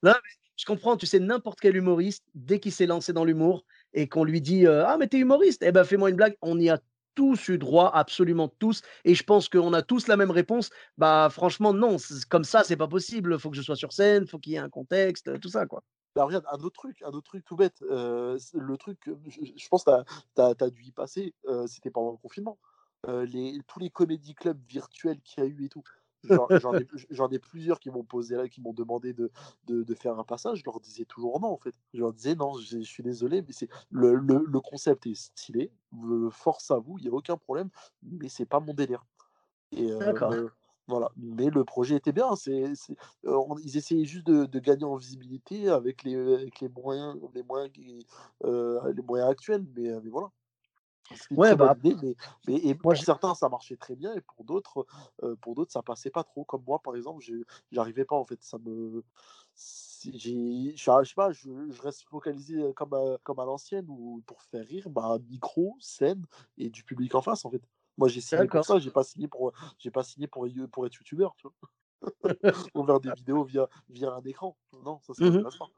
[0.03, 0.15] Non,
[0.57, 4.25] je comprends, tu sais, n'importe quel humoriste, dès qu'il s'est lancé dans l'humour et qu'on
[4.25, 6.79] lui dit euh, Ah, mais t'es humoriste, eh ben fais-moi une blague, on y a
[7.15, 8.83] tous eu droit, absolument tous.
[9.05, 10.71] Et je pense qu'on a tous la même réponse.
[10.99, 11.97] Bah, franchement, non,
[12.29, 13.35] comme ça, c'est pas possible.
[13.35, 15.67] Il faut que je sois sur scène, faut qu'il y ait un contexte, tout ça,
[15.67, 15.83] quoi.
[16.15, 17.77] Bah, regarde, un autre truc, un autre truc tout bête.
[17.91, 19.91] euh, le truc, je pense que
[20.35, 22.59] tu as, dû y passer, euh, c'était pendant le confinement.
[23.09, 25.83] Euh, les, tous les comédie clubs virtuels qu'il y a eu et tout.
[27.11, 29.31] J'en ai, plusieurs qui m'ont posé là, qui m'ont demandé de,
[29.66, 30.59] de, de faire un passage.
[30.59, 31.75] Je leur disais toujours non, en fait.
[31.95, 35.14] Je leur disais non, je, je suis désolé, mais c'est le, le, le concept est
[35.14, 35.71] stylé.
[36.31, 37.71] Force à vous, il n'y a aucun problème,
[38.03, 39.05] mais c'est pas mon délire.
[39.99, 40.33] D'accord.
[40.33, 40.49] euh,
[40.88, 41.11] voilà.
[41.16, 42.37] Mais le projet était bien.
[42.37, 42.64] C'est,
[43.27, 47.42] euh, ils essayaient juste de, de gagner en visibilité avec les, avec les moyens, les
[47.42, 48.07] moyens, qui-
[48.45, 49.66] les moyens actuels.
[49.77, 50.31] Mais, mais voilà.
[51.37, 52.14] Ouais, bah, idée, mais,
[52.47, 54.87] mais et moi, pour certains ça marchait très bien et pour d'autres,
[55.23, 56.45] euh, pour d'autres ça passait pas trop.
[56.45, 57.35] Comme moi par exemple, je
[57.71, 58.42] j'arrivais pas en fait.
[58.42, 59.05] Ça me,
[59.55, 64.66] je sais pas, je, je reste focalisé comme à, comme à l'ancienne ou pour faire
[64.66, 66.25] rire, bah micro, scène
[66.57, 67.62] et du public en face en fait.
[67.99, 70.95] Moi j'ai signé pour ça, j'ai pas signé pour, j'ai pas signé pour pour être
[70.95, 71.55] youtubeur, tu vois,
[72.75, 74.57] ou faire des vidéos via via un écran.
[74.85, 75.71] Non, ça ça m'intéresse pas.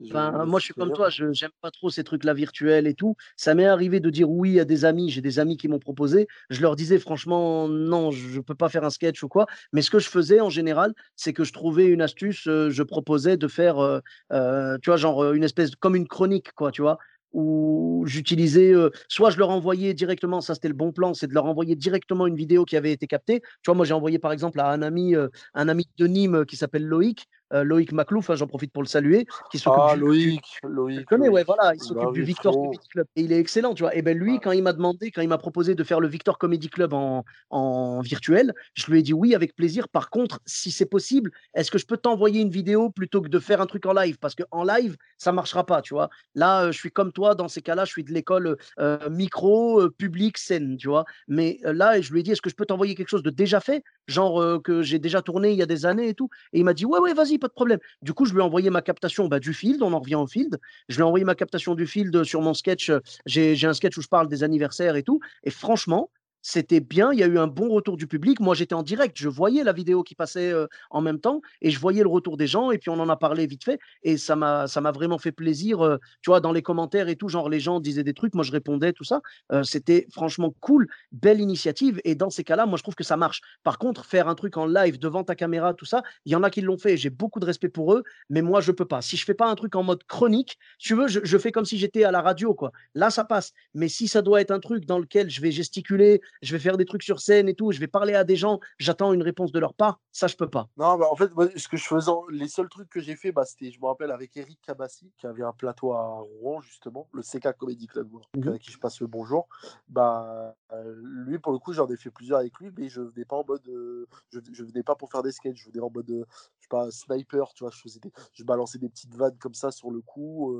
[0.00, 3.16] Ben, moi, je suis comme toi, je j'aime pas trop ces trucs-là virtuels et tout.
[3.36, 6.26] Ça m'est arrivé de dire oui à des amis, j'ai des amis qui m'ont proposé.
[6.48, 9.46] Je leur disais franchement, non, je ne peux pas faire un sketch ou quoi.
[9.72, 12.82] Mais ce que je faisais en général, c'est que je trouvais une astuce, euh, je
[12.82, 14.00] proposais de faire, euh,
[14.32, 16.98] euh, tu vois, genre une espèce, comme une chronique, quoi, tu vois,
[17.32, 21.34] où j'utilisais, euh, soit je leur envoyais directement, ça c'était le bon plan, c'est de
[21.34, 23.40] leur envoyer directement une vidéo qui avait été captée.
[23.40, 26.44] Tu vois, moi j'ai envoyé par exemple à un ami, euh, un ami de Nîmes
[26.46, 27.26] qui s'appelle Loïc.
[27.52, 31.06] Euh, Loïc Maclouf, hein, j'en profite pour le saluer, qui s'occupe ah, Loïc, Loïc.
[31.06, 33.06] Connais, ouais, voilà, il s'occupe du Victor Comedy Club.
[33.16, 33.94] Et il est excellent, tu vois.
[33.94, 36.38] Et ben lui, quand il m'a demandé, quand il m'a proposé de faire le Victor
[36.38, 39.88] Comedy Club en, en virtuel, je lui ai dit oui, avec plaisir.
[39.88, 43.38] Par contre, si c'est possible, est-ce que je peux t'envoyer une vidéo plutôt que de
[43.38, 44.18] faire un truc en live?
[44.18, 46.10] Parce qu'en live, ça marchera pas, tu vois.
[46.34, 49.88] Là, euh, je suis comme toi, dans ces cas-là, je suis de l'école euh, micro,
[49.90, 51.04] public, scène, tu vois.
[51.28, 53.60] Mais là, je lui ai dit, est-ce que je peux t'envoyer quelque chose de déjà
[53.60, 56.64] fait, genre que j'ai déjà tourné il y a des années et tout Et il
[56.64, 57.80] m'a dit, ouais, ouais, vas-y, pas de problème.
[58.02, 60.26] Du coup, je lui ai envoyé ma captation bah, du field, on en revient au
[60.26, 60.58] field.
[60.88, 62.92] Je lui ai envoyé ma captation du field sur mon sketch.
[63.26, 65.20] J'ai un sketch où je parle des anniversaires et tout.
[65.42, 66.10] Et franchement,
[66.42, 68.40] c'était bien, il y a eu un bon retour du public.
[68.40, 70.52] Moi, j'étais en direct, je voyais la vidéo qui passait
[70.90, 73.16] en même temps et je voyais le retour des gens et puis on en a
[73.16, 75.98] parlé vite fait et ça m'a vraiment fait plaisir.
[76.22, 78.52] tu vois, dans les commentaires et tout, genre les gens disaient des trucs, moi je
[78.52, 79.20] répondais tout ça.
[79.62, 83.40] c'était franchement cool, belle initiative et dans ces cas-là, moi je trouve que ça marche.
[83.62, 86.42] Par contre, faire un truc en live devant ta caméra, tout ça, il y en
[86.42, 86.96] a qui l'ont fait.
[86.96, 89.02] J'ai beaucoup de respect pour eux, mais moi je peux pas.
[89.02, 91.64] Si je fais pas un truc en mode chronique, tu veux, je, je fais comme
[91.64, 92.72] si j'étais à la radio quoi.
[92.94, 93.52] Là ça passe.
[93.74, 96.76] Mais si ça doit être un truc dans lequel je vais gesticuler je vais faire
[96.76, 99.52] des trucs sur scène et tout, je vais parler à des gens, j'attends une réponse
[99.52, 100.68] de leur part, ça je peux pas.
[100.76, 103.44] Non, bah, en fait, ce que je faisais, les seuls trucs que j'ai fait, bah,
[103.44, 107.22] c'était, je me rappelle, avec Eric Cabassi, qui avait un plateau à Rouen, justement, le
[107.22, 109.48] CK Comedy Club, mmh avec qui je passe le bonjour.
[109.88, 113.24] Bah, euh, lui, pour le coup, j'en ai fait plusieurs avec lui, mais je venais
[113.24, 115.90] pas en mode, euh, je, je, venais pas pour faire des sketchs, je venais en
[115.90, 116.24] mode, euh,
[116.58, 118.00] je sais pas, sniper, tu vois, je faisais
[118.32, 120.56] je balançais des petites vannes comme ça sur le coup,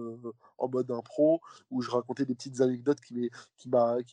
[0.58, 3.30] en mode impro, où je racontais des petites anecdotes qui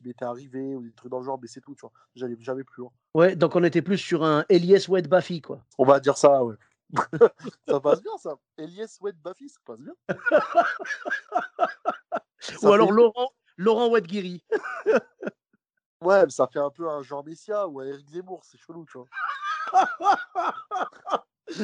[0.04, 2.64] m'étaient arrivées, ou des trucs dans le genre, mais c'est tout, tu vois j'allais jamais
[2.64, 2.92] plus loin.
[3.14, 5.64] Ouais, donc on était plus sur un Elias Wet Buffy, quoi.
[5.78, 6.56] On va dire ça, ouais.
[7.68, 8.36] ça passe bien, ça.
[8.58, 9.94] Elias Wet Buffy, ça passe bien.
[12.64, 14.44] Ou alors Laurent, Laurent Wet Guiri.
[16.02, 18.98] ouais, ça fait un peu un Jean Messia ou un Eric Zemmour, c'est chelou, tu
[18.98, 19.08] vois.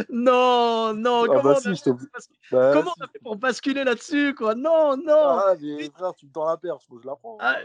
[0.10, 1.94] Non, non, ah, comment, bah on, a
[2.52, 4.56] bah comment on, a fait pour basculer là-dessus, quoi?
[4.56, 7.38] Non, non Ah, mais frère, tu me tends la perche, moi je la prends.
[7.40, 7.58] Ah,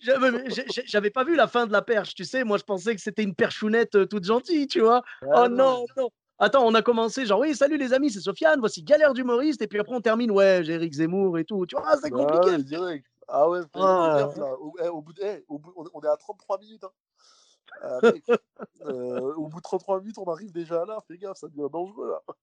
[0.86, 3.22] J'avais pas vu la fin de la perche, tu sais, moi je pensais que c'était
[3.22, 5.02] une perchounette euh, toute gentille, tu vois.
[5.22, 6.08] oh non, non
[6.38, 9.66] Attends, on a commencé genre, oui, salut les amis, c'est Sofiane, voici Galère d'humoriste, et
[9.66, 11.64] puis après on termine, ouais, j'ai Eric Zemmour et tout.
[11.66, 12.58] Tu vois, c'est compliqué.
[12.62, 13.06] direct.
[13.28, 14.28] Ah ouais, ah.
[14.60, 16.84] Au, eh, au, bout de, eh, au bout, on est à 33 minutes.
[16.84, 16.90] Hein.
[17.82, 20.98] Euh, au bout de 33 minutes, on arrive déjà là.
[21.08, 22.34] Fais gaffe, ça devient dangereux là.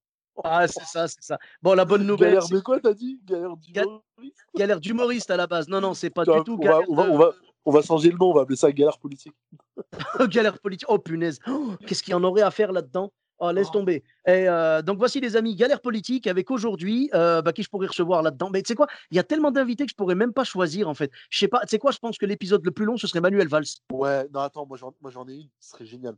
[0.42, 1.38] Ah, c'est ça, c'est ça.
[1.62, 2.34] Bon, la bonne nouvelle.
[2.34, 3.20] Galère de quoi, t'as dit?
[3.24, 4.46] Galère d'humoriste?
[4.56, 5.68] Galère d'humoriste à la base.
[5.68, 6.58] Non, non, c'est pas du tout.
[6.60, 7.32] On va, on, va, on, va,
[7.64, 9.34] on va, changer le nom, on va appeler ça galère politique.
[10.28, 10.88] galère politique.
[10.88, 11.38] Oh punaise.
[11.46, 13.12] Oh, qu'est-ce qu'il y en aurait à faire là-dedans?
[13.38, 13.72] Oh, laisse oh.
[13.72, 14.04] tomber.
[14.26, 17.88] Et euh, donc voici les amis, galère politique avec aujourd'hui, euh, bah, qui je pourrais
[17.88, 18.50] recevoir là-dedans.
[18.50, 20.88] Mais tu sais quoi, il y a tellement d'invités que je pourrais même pas choisir
[20.88, 21.10] en fait.
[21.30, 23.20] Je sais pas, tu sais quoi, je pense que l'épisode le plus long ce serait
[23.20, 23.64] Manuel Valls.
[23.92, 26.16] Ouais, non attends, moi j'en ai une, ce serait génial.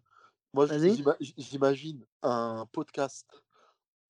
[0.52, 0.66] Moi
[1.20, 3.26] j'imagine un podcast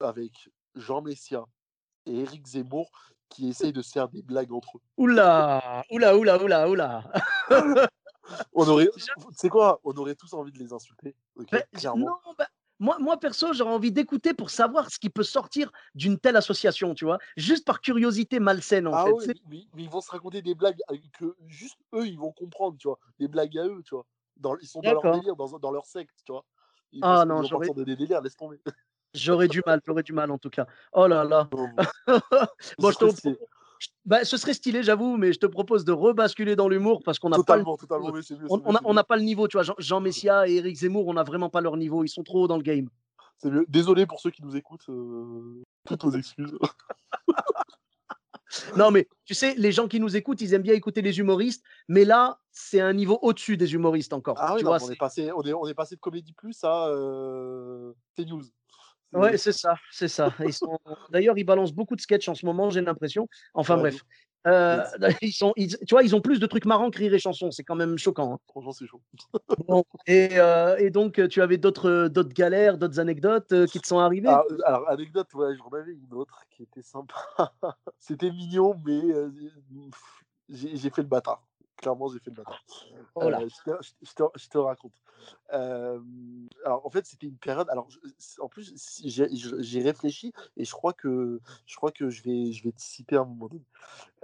[0.00, 1.44] avec Jean Messia
[2.06, 2.90] et Eric Zemmour
[3.28, 4.80] qui essayent de se faire des blagues entre eux.
[4.96, 7.04] Oula, oula, oula, oula, oula.
[8.52, 8.88] on aurait,
[9.32, 9.80] c'est quoi?
[9.84, 11.14] On aurait tous envie de les insulter.
[11.36, 11.62] Okay,
[11.96, 12.46] non, bah,
[12.78, 16.94] moi, moi, perso, j'aurais envie d'écouter pour savoir ce qui peut sortir d'une telle association,
[16.94, 19.12] tu vois, juste par curiosité malsaine, en ah fait.
[19.48, 20.80] Oui, mais, ils vont se raconter des blagues
[21.18, 24.06] que juste eux, ils vont comprendre, tu vois, des blagues à eux, tu vois.
[24.36, 26.44] Dans, ils sont dans leur délire, dans, dans, leur secte, tu vois.
[26.92, 27.70] Ils ah non, j'aurais.
[27.70, 28.60] des délires, laisse tomber.
[29.14, 30.66] J'aurais du mal, j'aurais du mal en tout cas.
[30.92, 31.48] Oh là là.
[31.50, 31.70] bon,
[32.68, 33.36] je te
[34.04, 37.28] bah, ce serait stylé, j'avoue, mais je te propose de rebasculer dans l'humour parce qu'on
[37.28, 37.64] n'a pas, le...
[38.48, 39.48] on n'a pas le niveau.
[39.48, 42.04] Tu vois, Jean, Messia et Eric Zemmour, on n'a vraiment pas leur niveau.
[42.04, 42.88] Ils sont trop dans le game.
[43.38, 44.88] C'est Désolé pour ceux qui nous écoutent.
[44.88, 45.62] Euh...
[45.86, 46.56] Toutes nos excuses.
[48.76, 51.62] non, mais tu sais, les gens qui nous écoutent, ils aiment bien écouter les humoristes,
[51.88, 54.36] mais là, c'est un niveau au-dessus des humoristes encore.
[54.38, 54.96] Ah tu vois, on, est...
[54.96, 57.92] passé, on, est, on est passé de Comédie Plus à euh...
[58.18, 58.42] news
[59.12, 60.34] Ouais, c'est ça, c'est ça.
[61.10, 63.28] D'ailleurs, ils balancent beaucoup de sketchs en ce moment, j'ai l'impression.
[63.54, 64.02] Enfin bref.
[64.46, 64.84] Euh,
[65.22, 67.50] ils sont, tu vois, ils ont plus de trucs marrants que rire et chansons.
[67.50, 68.34] C'est quand même choquant.
[68.34, 68.38] Hein.
[68.48, 69.02] Franchement, c'est chaud.
[70.06, 73.98] et, euh, et, donc, tu avais d'autres, d'autres galères, d'autres anecdotes euh, qui te sont
[73.98, 74.28] arrivées?
[74.28, 77.14] Ah, Alors, anecdote, ouais, j'en avais une autre qui était sympa.
[77.98, 79.00] C'était mignon, mais
[80.48, 81.42] j'ai fait le bâtard
[81.76, 82.62] clairement, j'ai fait le bâtard.
[83.14, 84.92] Oh je, te, raconte.
[85.50, 87.68] alors, en fait, c'était une période.
[87.70, 87.88] Alors,
[88.40, 92.72] en plus, j'ai réfléchi et je crois que je crois que je vais, je vais
[93.16, 93.64] à un moment donné.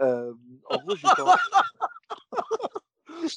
[0.01, 1.23] en gros, j'étais.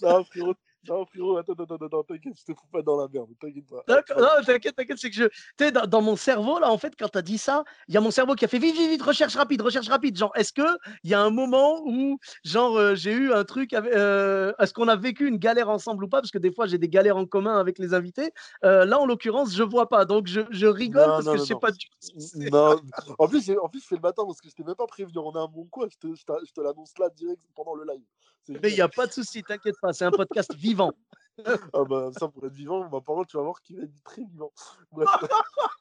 [0.02, 0.56] Non, frérot,
[0.90, 3.84] attends, attends, attends, t'inquiète, je te fous pas dans la merde, t'inquiète pas.
[3.88, 5.26] D'accord, non, t'inquiète, t'inquiète, c'est que je.
[5.26, 7.98] Tu sais, dans, dans mon cerveau, là, en fait, quand t'as dit ça, il y
[7.98, 10.18] a mon cerveau qui a fait vite, vite, vite, recherche rapide, recherche rapide.
[10.18, 13.74] Genre, est-ce que il y a un moment où, genre, euh, j'ai eu un truc
[13.74, 16.22] euh, est-ce qu'on a vécu une galère ensemble ou pas?
[16.22, 18.32] Parce que des fois, j'ai des galères en commun avec les invités.
[18.64, 20.06] Euh, là, en l'occurrence, je vois pas.
[20.06, 21.60] Donc, je, je rigole Non, parce non, que non, je sais non.
[21.60, 22.50] pas du tout.
[22.52, 22.76] Non,
[23.18, 25.18] en plus, en plus, je fais le matin parce que je t'ai même pas prévenu.
[25.18, 28.04] On a un bon quoi, je te, je te l'annonce là direct pendant le live.
[28.50, 30.92] Mais il n'y a pas de souci, t'inquiète pas, c'est un podcast vivant.
[31.74, 34.24] Ah bah, ça, pour être vivant, ma parole, tu vas voir qu'il va être très
[34.24, 34.54] vivant.
[34.94, 35.10] Bref.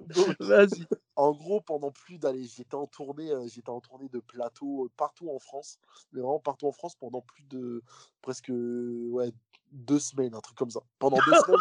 [0.00, 0.86] Donc, Vas-y.
[1.16, 4.90] en gros, pendant plus d'aller, j'étais en tournée, euh, j'étais en tournée de plateau euh,
[4.96, 5.78] partout en France,
[6.12, 7.82] mais vraiment partout en France pendant plus de
[8.22, 9.32] presque ouais,
[9.70, 10.80] deux semaines, un truc comme ça.
[10.98, 11.60] Pendant deux semaines.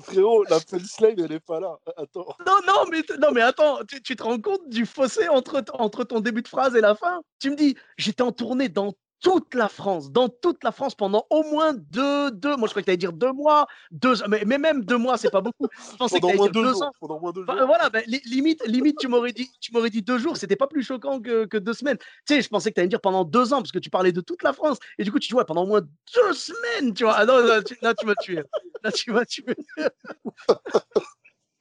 [0.00, 1.78] Frérot, la punchline, elle est pas là.
[1.96, 2.26] Attends.
[2.46, 6.04] Non, non, mais, non, mais attends, tu, tu te rends compte du fossé entre, entre
[6.04, 7.22] ton début de phrase et la fin?
[7.38, 11.26] Tu me dis, j'étais en tournée dans toute la France, dans toute la France pendant
[11.30, 14.42] au moins deux, deux moi je croyais que tu allais dire deux mois, deux, mais,
[14.44, 15.66] mais même deux mois, c'est pas beaucoup.
[15.92, 16.90] Je pensais que Pendant tu moins dire deux ans.
[17.00, 17.66] Pendant moins deux Enfin, jours.
[17.66, 20.66] voilà, ben, li- limite, limite, tu m'aurais dit, tu m'aurais dit deux jours, c'était pas
[20.66, 21.96] plus choquant que, que deux semaines.
[22.26, 23.88] Tu sais, je pensais que tu allais me dire pendant deux ans, parce que tu
[23.88, 24.78] parlais de toute la France.
[24.98, 27.14] Et du coup, tu dis, ouais, pendant au moins deux semaines, tu vois.
[27.14, 28.42] Ah non, là, tu, là, tu m'as tué.
[28.86, 29.90] Là, tu là là.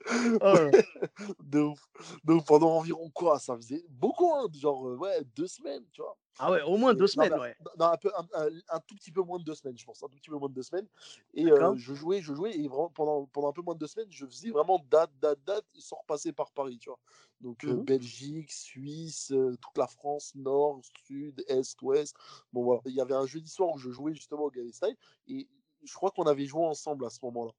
[1.40, 1.80] De ouf.
[2.24, 6.16] Donc pendant environ quoi Ça faisait beaucoup, hein, genre euh, ouais, deux semaines, tu vois.
[6.38, 7.56] Ah ouais, au moins deux non, semaines, ouais.
[7.80, 10.04] non, un, peu, un, un- un tout petit peu moins de deux semaines, je pense.
[10.04, 10.88] Un tout petit peu moins de deux semaines.
[11.34, 13.88] Et euh, je jouais, je jouais, et vraiment, pendant, pendant un peu moins de deux
[13.88, 17.00] semaines, je faisais vraiment date, date, date, sans repasser par Paris, tu vois.
[17.40, 17.84] Donc euh, Mhm.
[17.86, 22.16] Belgique, Suisse, euh, toute la France, Nord, Sud, Est, Ouest.
[22.52, 22.82] Bon voilà.
[22.86, 25.48] Il y avait un jeudi soir où je jouais justement au Galley Style, et
[25.86, 27.52] je crois qu'on avait joué ensemble à ce moment-là.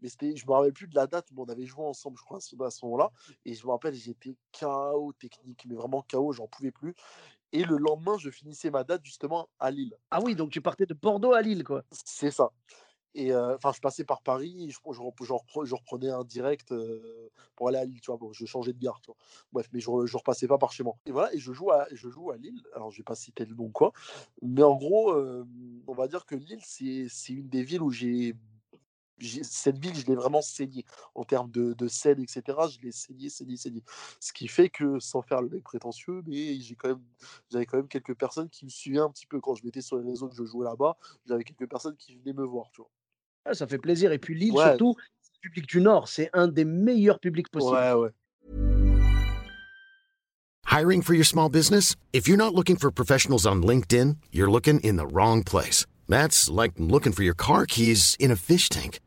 [0.00, 2.24] Mais c'était, je me rappelle plus de la date, mais on avait joué ensemble, je
[2.24, 3.10] crois, à ce, à ce moment-là.
[3.44, 6.94] Et je me rappelle, j'étais KO technique, mais vraiment KO, j'en pouvais plus.
[7.52, 9.96] Et le lendemain, je finissais ma date justement à Lille.
[10.10, 11.82] Ah oui, donc tu partais de Bordeaux à Lille, quoi.
[11.90, 12.50] C'est ça.
[13.26, 16.72] Enfin, je passais par Paris, je, je, je repre- je reprenais un direct
[17.56, 18.16] pour aller à Lille, tu vois.
[18.18, 19.16] Bon, je changeais de gare, tu vois.
[19.52, 20.94] Bref, mais je, je repassais pas par chez moi.
[21.06, 22.62] Et voilà, et je joue à, je joue à Lille.
[22.74, 23.92] Alors, je vais pas citer le nom, quoi.
[24.42, 25.14] Mais en gros,
[25.86, 28.34] on va dire que Lille, c'est une des villes où j'ai.
[29.42, 30.84] Cette ville, je l'ai vraiment saignée
[31.16, 32.68] en termes de, de scène, etc.
[32.68, 33.82] Je l'ai saignée, saignée, saignée.
[34.20, 36.96] Ce qui fait que, sans faire le mec prétentieux, mais j'ai quand
[37.50, 39.98] j'avais quand même quelques personnes qui me suivaient un petit peu quand je mettais sur
[39.98, 40.96] les réseaux que je jouais là-bas.
[41.26, 42.90] J'avais quelques personnes qui venaient me voir, tu vois.
[43.50, 44.12] Ah, ça fait plaisir.
[44.12, 44.64] Et puis Lille, Ouais.
[44.64, 47.74] surtout, c'est le public du Nord, c'est un des meilleurs publics possibles.
[47.76, 48.10] Ouais, ouais.
[50.66, 51.96] Hiring for your small business?
[52.12, 55.86] If you're not looking for professionals on LinkedIn, you're looking in the wrong place.
[56.08, 59.00] That's like looking for your car keys in a fish tank.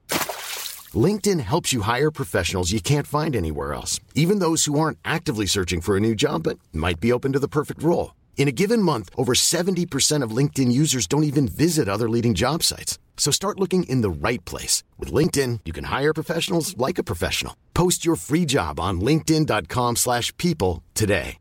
[0.94, 5.46] LinkedIn helps you hire professionals you can't find anywhere else, even those who aren't actively
[5.46, 8.14] searching for a new job but might be open to the perfect role.
[8.38, 12.64] In a given month, over 70% of LinkedIn users don't even visit other leading job
[12.64, 12.98] sites.
[13.22, 14.84] So start looking in the right place.
[14.98, 17.54] With LinkedIn, you can hire professionals like a professional.
[17.76, 21.38] Post your free job on linkedin.com/people slash people today.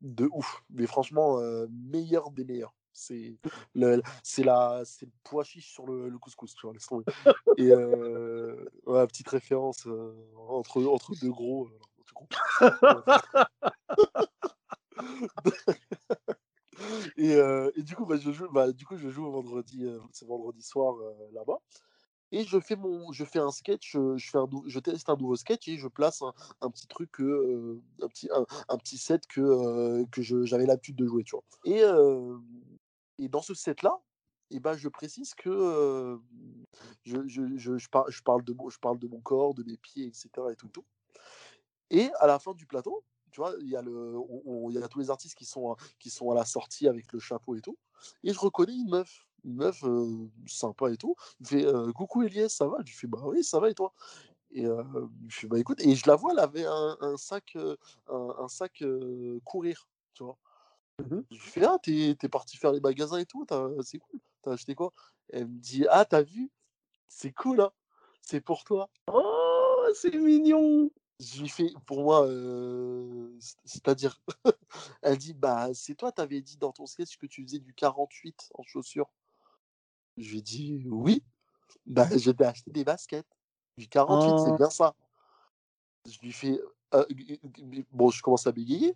[0.00, 0.62] de ouf.
[0.70, 2.74] Mais franchement, euh, meilleur des meilleurs.
[2.92, 3.36] C'est
[3.74, 7.04] le, c'est la, c'est le pois chiche sur le, le couscous, tu vois, laisse tomber.
[7.56, 10.14] Et euh, ouais, petite référence euh,
[10.48, 11.66] entre, entre deux gros.
[11.66, 12.38] euh, tu comprends.
[17.16, 19.98] et, euh, et du coup, bah, je joue, bah, du coup, je joue vendredi, euh,
[20.12, 21.58] c'est vendredi soir euh, là-bas.
[22.32, 25.16] Et je fais mon, je fais un sketch, euh, je fais un, je teste un
[25.16, 28.78] nouveau sketch et je place un, un petit truc, que, euh, un petit, un, un
[28.78, 31.44] petit set que, euh, que j'avais l'habitude de jouer, tu vois.
[31.64, 31.82] Et,
[33.18, 34.00] et dans ce set-là,
[34.50, 36.16] et ben, je précise que euh,
[37.04, 39.62] je, je, je, je, par- je parle de mon, je parle de mon corps, de
[39.64, 40.50] mes pieds, etc.
[40.52, 40.84] Et tout, tout.
[41.90, 44.88] Et à la fin du plateau, tu vois, il y a le, on- y a
[44.88, 47.60] tous les artistes qui sont, à- qui sont à la sortie avec le chapeau et
[47.60, 47.76] tout.
[48.24, 51.14] Et je reconnais une meuf, une meuf euh, sympa et tout.
[51.40, 52.78] Il me fait euh, coucou Elias, ça va?
[52.80, 53.92] Je lui fais bah oui, ça va et toi?
[54.52, 54.82] Et euh,
[55.28, 57.56] je fais bah écoute, et je la vois, elle avait un, un sac,
[58.08, 60.38] un, un sac euh, courir, tu vois.
[61.30, 63.46] Je lui fais ah, t'es parti faire les magasins et tout,
[63.82, 64.20] c'est cool.
[64.42, 64.92] T'as acheté quoi?
[65.30, 66.50] Elle me dit ah, t'as vu?
[67.08, 67.72] C'est cool, hein
[68.22, 68.90] C'est pour toi.
[69.12, 70.90] Oh, c'est mignon.
[71.20, 74.20] Je lui fais, pour moi, euh, c'est-à-dire,
[75.02, 78.50] elle dit, bah, c'est toi, t'avais dit dans ton sketch que tu faisais du 48
[78.54, 79.10] en chaussures?
[80.16, 81.24] Je lui ai dit, oui,
[81.86, 83.26] bah, je t'ai acheté des baskets.
[83.76, 84.56] Du 48, c'est Oh.
[84.56, 84.94] bien ça.
[86.06, 86.60] Je lui fais,
[86.94, 87.04] euh,
[87.92, 88.94] bon, je commence à bégayer.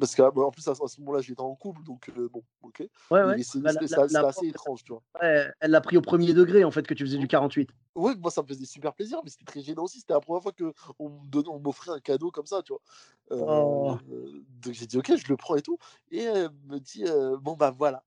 [0.00, 2.88] Parce qu'en bah, plus, à, ce moment-là, j'étais en couple, donc euh, bon, ok.
[3.10, 3.42] Ouais, ouais.
[3.42, 5.02] C'est Bah, la assez étrange, tu vois.
[5.20, 7.70] ouais, elle l'a pris au premier degré, en fait, que tu faisais du 48.
[7.94, 10.00] Ouais, moi, ça me faisait super plaisir, mais c'était très gênant aussi.
[10.00, 12.80] C'était la première fois qu'on m'offrait un cadeau comme ça, tu vois.
[13.30, 13.96] Oh.
[14.10, 15.78] Euh, donc j'ai dit, ok, je le prends et tout.
[16.10, 18.02] Et elle me dit, euh, bon, bah voilà.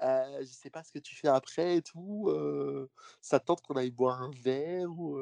[0.00, 2.30] Je sais pas ce que tu fais après et tout.
[3.22, 5.18] ça te tente qu'on aille boire un verre ou,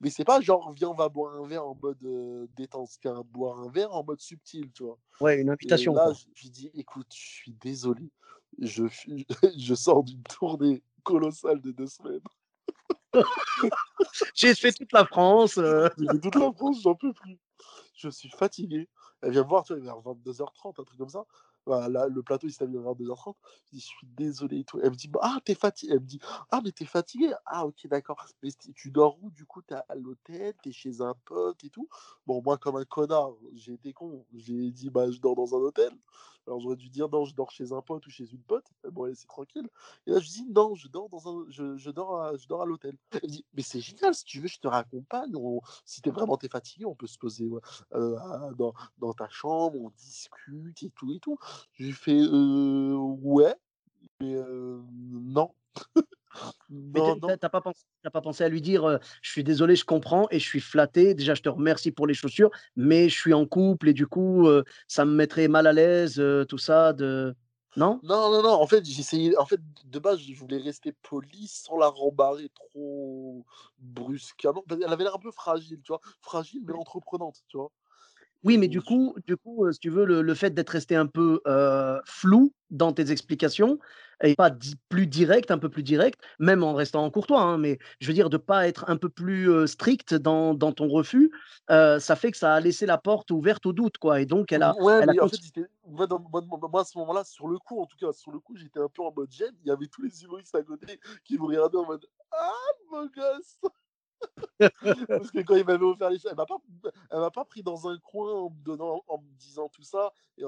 [0.00, 3.08] Mais c'est pas genre, viens, on va boire un verre en mode euh, détente, c'est
[3.08, 4.98] un boire un verre en mode subtil, tu vois.
[5.20, 5.92] Ouais, une Et invitation.
[5.94, 6.12] là, quoi.
[6.12, 8.10] j- j'ai dit, écoute, je suis désolé.
[8.60, 8.84] Je,
[9.58, 12.20] je sors d'une tournée colossale de deux semaines.
[14.34, 15.58] J'ai fait toute la France.
[15.58, 17.38] euh, J'ai fait toute la France, j'en peux plus.
[17.94, 18.88] Je suis fatigué.
[19.22, 21.24] Elle vient me voir, tu vois, vers 22h30, un truc comme ça.
[21.68, 23.34] Voilà, là, le plateau, il s'est mis vers 22h30.
[23.66, 24.80] Je dis, je suis désolé et tout.
[24.82, 25.92] Elle me dit, bah, ah, t'es fatigué.
[25.92, 26.18] Elle me dit,
[26.50, 27.30] ah, mais t'es fatigué.
[27.44, 28.16] Ah, ok, d'accord.
[28.42, 29.60] Mais tu dors où, du coup?
[29.60, 31.86] T'es à l'hôtel, t'es chez un pote et tout?
[32.26, 34.24] Bon, moi, comme un connard, j'ai été con.
[34.34, 35.92] J'ai dit, bah, je dors dans un hôtel.
[36.46, 38.64] Alors, j'aurais dû dire, non, je dors chez un pote ou chez une pote.
[38.90, 39.68] Bon, allez, c'est tranquille.
[40.06, 41.44] Et là, je dis, non, je dors, dans un...
[41.50, 42.36] je, je dors, à...
[42.38, 42.96] je dors à l'hôtel.
[43.12, 45.36] Elle me dit, mais c'est génial, si tu veux, je te raccompagne.
[45.36, 45.60] On...
[45.84, 47.50] Si t'es vraiment t'es fatigué, on peut se poser
[47.92, 48.16] euh,
[48.54, 51.36] dans, dans ta chambre, on discute et tout et tout.
[51.78, 53.54] J'ai fait, euh, ouais,
[54.20, 55.54] mais euh, non.
[56.70, 59.84] Mais non, t'as- pas pensé, pas pensé à lui dire, euh, je suis désolé, je
[59.86, 61.14] comprends et je suis flatté.
[61.14, 64.46] Déjà, je te remercie pour les chaussures, mais je suis en couple et du coup,
[64.86, 66.92] ça me mettrait mal à l'aise, tout ça.
[66.92, 67.34] De...
[67.76, 68.00] Non?
[68.02, 71.76] Non, non, non, en fait, essayé, en fait, de base, je voulais rester poli sans
[71.78, 73.44] la rembarrer trop
[73.78, 74.62] brusquement.
[74.68, 77.72] Qu'elle avait l'air un peu fragile, tu vois, fragile mais entreprenante, tu vois?
[78.44, 80.94] Oui, mais du coup, du coup, euh, si tu veux, le, le fait d'être resté
[80.96, 83.78] un peu euh, flou dans tes explications
[84.22, 87.78] et pas di- plus direct, un peu plus direct, même en restant courtois, hein, mais
[88.00, 91.30] je veux dire de pas être un peu plus euh, strict dans, dans ton refus,
[91.68, 94.20] ça fait que ça a laissé la porte ouverte au doute, quoi.
[94.20, 96.18] Et donc, elle a, Ouais, elle a mais en fait, dans-
[96.68, 98.88] moi, à ce moment-là, sur le coup, en tout cas, sur le coup, j'étais un
[98.88, 99.54] peu en mode gêne.
[99.64, 102.52] Il y avait tous les humoristes à côté qui me regardaient en mode Ah,
[102.90, 103.58] mon gosse!
[104.58, 106.58] Parce que quand il m'avait offert les choses, elle m'a pas,
[107.10, 110.12] elle m'a pas pris dans un coin en me donnant, en me disant tout ça.
[110.36, 110.44] Et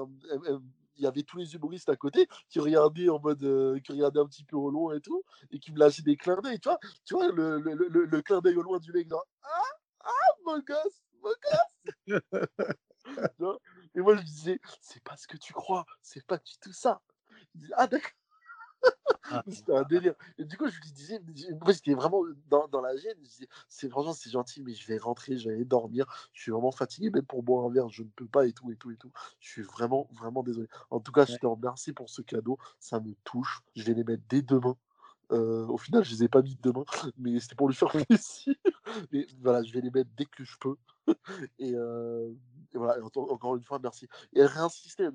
[0.97, 4.19] il y avait tous les humoristes à côté qui regardaient en mode, euh, qui regardaient
[4.19, 6.59] un petit peu au loin et tout, et qui me lâchaient des clins d'œil.
[6.59, 9.61] Tu vois, tu vois le, le, le, clin d'œil au loin du mec, genre Ah,
[10.01, 12.31] ah, mon gosse, mon gosse!
[13.95, 17.01] Et moi, je disais, c'est pas ce que tu crois, c'est pas du tout ça.
[17.73, 18.11] Ah, d'accord.
[19.29, 20.13] Ah, C'était un délire.
[20.37, 21.19] Et du coup, je lui disais,
[21.61, 23.15] moi j'étais vraiment dans, dans la gêne.
[23.23, 26.05] Je disais, c'est franchement, c'est gentil, mais je vais rentrer, je vais aller dormir.
[26.33, 28.71] Je suis vraiment fatigué, même pour boire un verre, je ne peux pas et tout
[28.71, 29.11] et tout et tout.
[29.39, 30.67] Je suis vraiment, vraiment désolé.
[30.89, 32.57] En tout cas, je te remercie pour ce cadeau.
[32.79, 33.61] Ça me touche.
[33.75, 34.75] Je vais les mettre dès demain.
[35.31, 36.83] Euh, au final, je les ai pas mis demain,
[37.17, 38.53] mais c'était pour lui faire plaisir.
[39.13, 40.75] Mais voilà, je vais les mettre dès que je peux.
[41.59, 42.31] Et, euh,
[42.73, 44.07] et voilà, encore une fois, merci.
[44.33, 45.09] Et elle réinsistait.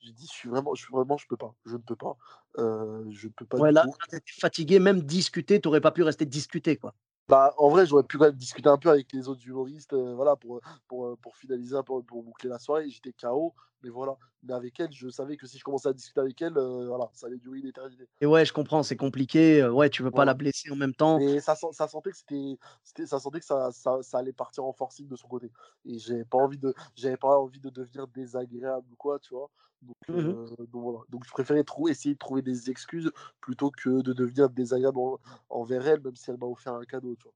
[0.00, 2.16] J'ai dit, je suis vraiment, je suis vraiment, je peux pas, je ne peux pas,
[2.58, 3.94] euh, je ne peux pas Ouais, du là, tout.
[4.40, 6.94] fatigué, même discuter, tu n'aurais pas pu rester discuter, quoi.
[7.28, 10.14] Bah, en vrai, j'aurais pu quand même discuter un peu avec les autres humoristes, euh,
[10.14, 12.90] voilà, pour, pour, euh, pour finaliser un peu, pour boucler la soirée.
[12.90, 14.16] J'étais KO, mais voilà.
[14.42, 17.10] Mais avec elle, je savais que si je commençais à discuter avec elle, euh, voilà,
[17.14, 18.08] ça allait durer une éternité.
[18.20, 19.62] Et ouais, je comprends, c'est compliqué.
[19.62, 21.18] euh, Ouais, tu veux pas la blesser en même temps.
[21.18, 24.72] Mais ça, ça sentait que c'était- ça sentait que ça, ça, ça allait partir en
[24.72, 25.50] forcing de son côté.
[25.84, 29.50] Et j'avais pas envie de, j'avais pas envie de devenir désagréable ou quoi, tu vois.
[29.84, 30.30] Donc, Mhm.
[30.30, 30.98] euh, donc voilà.
[31.08, 35.18] Donc je préférais essayer de trouver des excuses plutôt que de devenir désagréable en-
[35.50, 37.32] envers elle, même si elle m'a offert un cadeau, tu vois.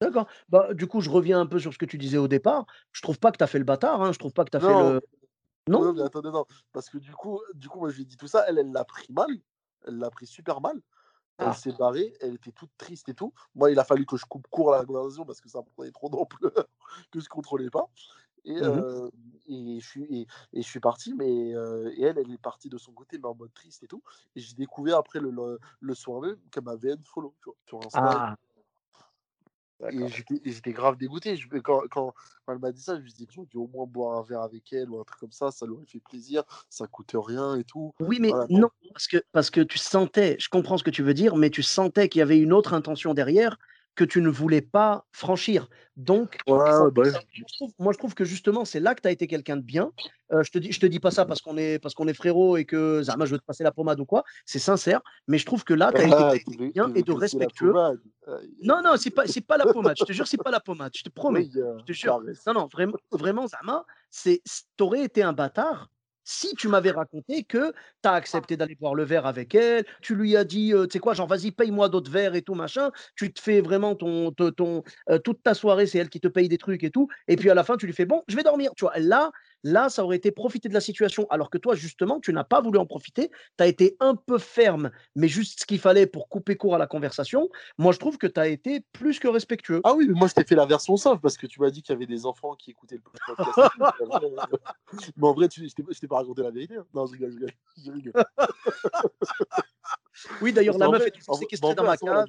[0.00, 0.26] D'accord.
[0.48, 2.66] Bah, du coup, je reviens un peu sur ce que tu disais au départ.
[2.92, 4.12] Je trouve pas que tu as fait le bâtard, hein.
[4.12, 5.00] Je trouve pas que tu as fait Non, le.
[5.68, 5.92] non, Non?
[5.94, 6.44] mais attendez, non.
[6.72, 8.44] Parce que du coup, du coup, moi, je lui ai dit tout ça.
[8.48, 9.28] Elle, elle l'a pris mal.
[9.86, 10.80] Elle l'a pris super mal.
[11.38, 11.52] Elle Ah.
[11.54, 12.14] s'est barrée.
[12.20, 13.32] Elle était toute triste et tout.
[13.54, 15.92] Moi, il a fallu que je coupe court à la conversation parce que ça prenait
[15.92, 16.52] trop d'ampleur
[17.12, 17.88] que je contrôlais pas.
[18.44, 19.08] Et, euh,
[19.46, 22.68] et, je suis, et, et je suis parti, mais euh, et elle, elle est partie
[22.68, 24.02] de son côté, mais en mode triste et tout.
[24.34, 27.86] Et j'ai découvert après le, le, le soir même qu'elle m'avait unfollow tu vois, sur
[27.86, 28.36] Insta.
[29.84, 30.06] Ah, Et
[30.44, 31.36] j'étais grave dégoûté.
[31.36, 33.86] Je, quand, quand, quand elle m'a dit ça, je me suis dit, dû au moins
[33.86, 36.44] boire un verre avec elle ou un truc comme ça, ça lui aurait fait plaisir,
[36.70, 37.92] ça coûte rien et tout.
[38.00, 41.02] Oui, mais Voilà, non, parce que, parce que tu sentais, je comprends ce que tu
[41.02, 43.58] veux dire, mais tu sentais qu'il y avait une autre intention derrière
[43.94, 45.68] que tu ne voulais pas franchir.
[45.96, 48.80] Donc, Ouais, ça- ouais, bah ça- moi, je trouve, moi, je trouve que justement, c'est
[48.80, 49.92] là que tu as été quelqu'un de bien.
[50.32, 52.14] Euh, je te dis, je te dis pas ça parce qu'on est, parce qu'on est
[52.14, 54.24] frérot et que Zama, je veux te passer la pommade ou quoi.
[54.46, 56.90] C'est sincère, mais je trouve que là, tu as été, Ah, été tu veux, bien
[56.94, 57.74] et de respectueux.
[58.62, 59.96] Non, non, c'est pas, c'est pas la pommade.
[59.98, 60.92] Je te jure, c'est pas la pommade.
[60.96, 61.40] Je te promets.
[61.54, 62.20] Oui, euh, Je te jure.
[62.22, 62.46] caresse.
[62.46, 64.40] Non, non, vraiment, vraiment, Zama, c'est,
[64.76, 65.90] t'aurais été un bâtard
[66.24, 70.14] si tu m'avais raconté que tu as accepté d'aller boire le verre avec elle, tu
[70.14, 72.90] lui as dit, euh, tu sais quoi, genre, vas-y, paye-moi d'autres verres et tout, machin,
[73.16, 76.28] tu te fais vraiment ton, ton, ton, euh, toute ta soirée, c'est elle qui te
[76.28, 78.36] paye des trucs et tout, et puis à la fin, tu lui fais, bon, je
[78.36, 78.72] vais dormir.
[78.76, 79.30] Tu vois, là,
[79.64, 82.60] Là, ça aurait été profiter de la situation, alors que toi, justement, tu n'as pas
[82.60, 83.30] voulu en profiter.
[83.56, 86.78] Tu as été un peu ferme, mais juste ce qu'il fallait pour couper court à
[86.78, 87.48] la conversation.
[87.78, 89.80] Moi, je trouve que tu as été plus que respectueux.
[89.84, 91.82] Ah oui, mais moi, je t'ai fait la version simple parce que tu m'as dit
[91.82, 93.70] qu'il y avait des enfants qui écoutaient le podcast.
[95.16, 96.76] mais en vrai, tu, je t'ai pas raconté la vérité.
[96.76, 96.86] hein.
[96.94, 97.52] Non, je rigole, je rigole.
[97.84, 98.24] Je rigole.
[100.40, 102.26] Oui, d'ailleurs, la meuf vrai- est séquestrée dans ma cave.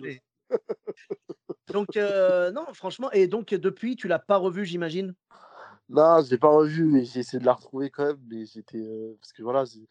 [1.67, 3.11] Donc, euh, non, franchement.
[3.11, 5.15] Et donc, depuis, tu l'as pas revue, j'imagine?
[5.89, 8.19] Non, je l'ai pas revu, mais j'ai essayé de la retrouver quand même.
[8.29, 8.77] Mais j'étais.
[8.79, 9.87] euh, parce que voilà, c'est-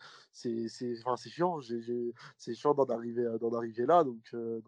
[1.31, 1.61] chiant.
[2.39, 4.03] C'est chiant d'en arriver, d'en arriver là.
[4.05, 4.61] Donc, euh,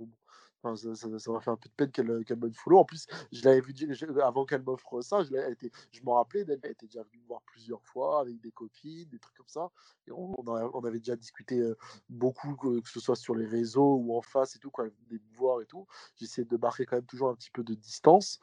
[0.62, 2.78] ça m'a fait un peu de peine qu'elle qu'elle me follow.
[2.78, 3.74] En plus, je l'avais vu
[4.22, 5.22] avant qu'elle m'offre ça.
[5.24, 6.60] Je, été, je m'en rappelais d'elle.
[6.62, 9.70] Elle était déjà venue me voir plusieurs fois avec des copines, des trucs comme ça.
[10.10, 11.76] On, avait déjà discuté euh,
[12.08, 14.92] beaucoup, que, que ce soit sur les réseaux ou en face et tout, quand elle
[15.08, 15.86] venait me voir et tout.
[16.16, 18.40] J'essayais de marquer quand même toujours un petit peu de distance.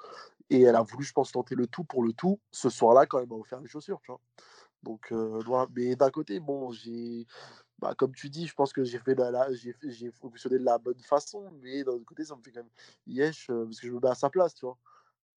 [0.52, 2.40] Et elle a voulu, je pense, tenter le tout pour le tout.
[2.52, 4.22] Ce soir-là, quand elle m'a offert les chaussures, tu vois.
[4.84, 5.68] Donc, euh, voilà.
[5.76, 7.26] Mais d'un côté, bon, j'ai.
[7.80, 10.78] Bah, comme tu dis, je pense que j'ai fait la, la- j'ai, fonctionné de la
[10.80, 12.70] bonne façon, mais d'un autre côté, ça me fait quand même
[13.08, 14.78] yesh, euh, parce que je me mets à sa place, tu vois.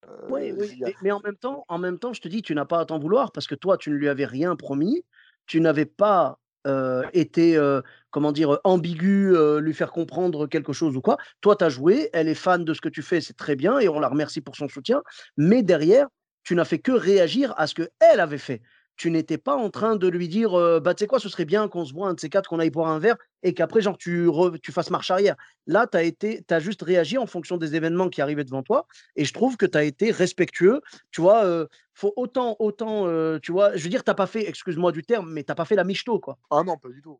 [0.06, 0.76] Euh, Oui, oui.
[0.78, 2.64] y a- Mais, mais en même temps, en même temps, je te dis, tu n'as
[2.66, 5.04] pas à t'en vouloir parce que toi, tu ne lui avais rien promis.
[5.46, 10.96] Tu n'avais pas euh, été, euh, comment dire, ambigu, euh, lui faire comprendre quelque chose
[10.96, 11.16] ou quoi.
[11.40, 13.78] Toi, tu as joué, elle est fan de ce que tu fais, c'est très bien
[13.78, 15.02] et on la remercie pour son soutien.
[15.36, 16.06] Mais derrière,
[16.42, 18.62] tu n'as fait que réagir à ce qu'elle avait fait.
[18.96, 21.68] Tu n'étais pas en train de lui dire, bah, tu sais quoi, ce serait bien
[21.68, 23.98] qu'on se voit un de ces quatre, qu'on aille boire un verre et qu'après, genre,
[23.98, 24.28] tu,
[24.62, 25.34] tu fasses marche arrière.
[25.66, 28.86] Là, tu as, été, juste réagi en fonction des événements qui arrivaient devant toi
[29.16, 30.80] et je trouve que tu as été respectueux.
[31.10, 33.08] Tu vois, euh, faut autant, autant,
[33.40, 35.76] tu vois, je veux dire, tu pas fait, excuse-moi du terme, mais tu pas fait
[35.76, 36.38] la michto, quoi.
[36.50, 37.18] Ah non, pas du tout.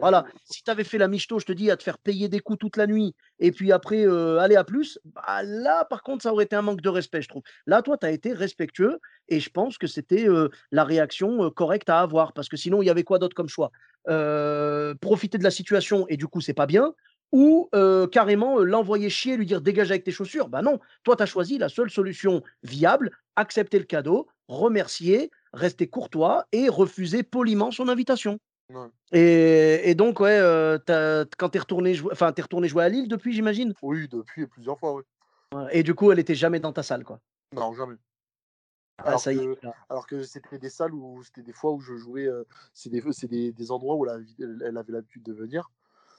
[0.00, 2.40] Voilà, si tu avais fait la michto, je te dis, à te faire payer des
[2.40, 6.24] coups toute la nuit, et puis après, euh, aller à plus, bah là, par contre,
[6.24, 7.42] ça aurait été un manque de respect, je trouve.
[7.66, 11.50] Là, toi, tu as été respectueux, et je pense que c'était euh, la réaction euh,
[11.50, 13.70] correcte à avoir, parce que sinon, il y avait quoi d'autre comme choix?
[15.00, 16.92] Profiter de la situation, et du coup, c'est pas bien,
[17.30, 17.68] ou
[18.12, 20.48] carrément l'envoyer chier, lui dire dégage avec tes chaussures?
[20.48, 25.88] Bah non, toi, tu as choisi la seule solution viable, accepter le cadeau, remercier, rester
[25.88, 28.38] courtois et refuser poliment son invitation.
[28.70, 28.88] Ouais.
[29.12, 30.78] Et, et donc, ouais, euh,
[31.38, 33.74] quand tu es retourné, enfin, t'es retourné jouer à Lille depuis, j'imagine?
[33.82, 35.02] Oui, depuis plusieurs fois, oui.
[35.70, 37.20] Et du coup, elle était jamais dans ta salle, quoi?
[37.52, 37.96] Non, jamais.
[38.98, 39.62] Ah, Alors ça y que, est.
[39.62, 39.74] là.
[39.90, 43.02] alors que c'était des salles où c'était des fois où je jouais, euh, c'est des,
[43.28, 45.70] des, des endroits où elle avait l'habitude de venir.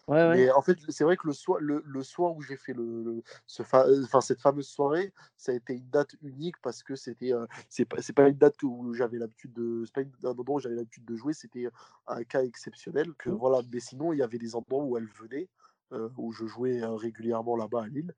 [0.08, 0.42] Ouais, ouais.
[0.42, 3.04] Mais en fait, c'est vrai que le soir, le, le soir où j'ai fait le,
[3.04, 6.96] le- ce fa- enfin, cette fameuse soirée, ça a été une date unique parce que
[6.96, 10.30] c'était, euh, c'est pas, pas une date où j'avais l'habitude de, c'est pas une- un
[10.32, 11.68] endroit où j'avais l'habitude de jouer, c'était
[12.08, 13.14] un cas exceptionnel.
[13.18, 13.40] Que Mhm.
[13.40, 15.50] voilà, mais sinon, il y avait des endroits où elle venait,
[15.94, 18.14] euh, où je jouais euh, régulièrement là-bas à Lille,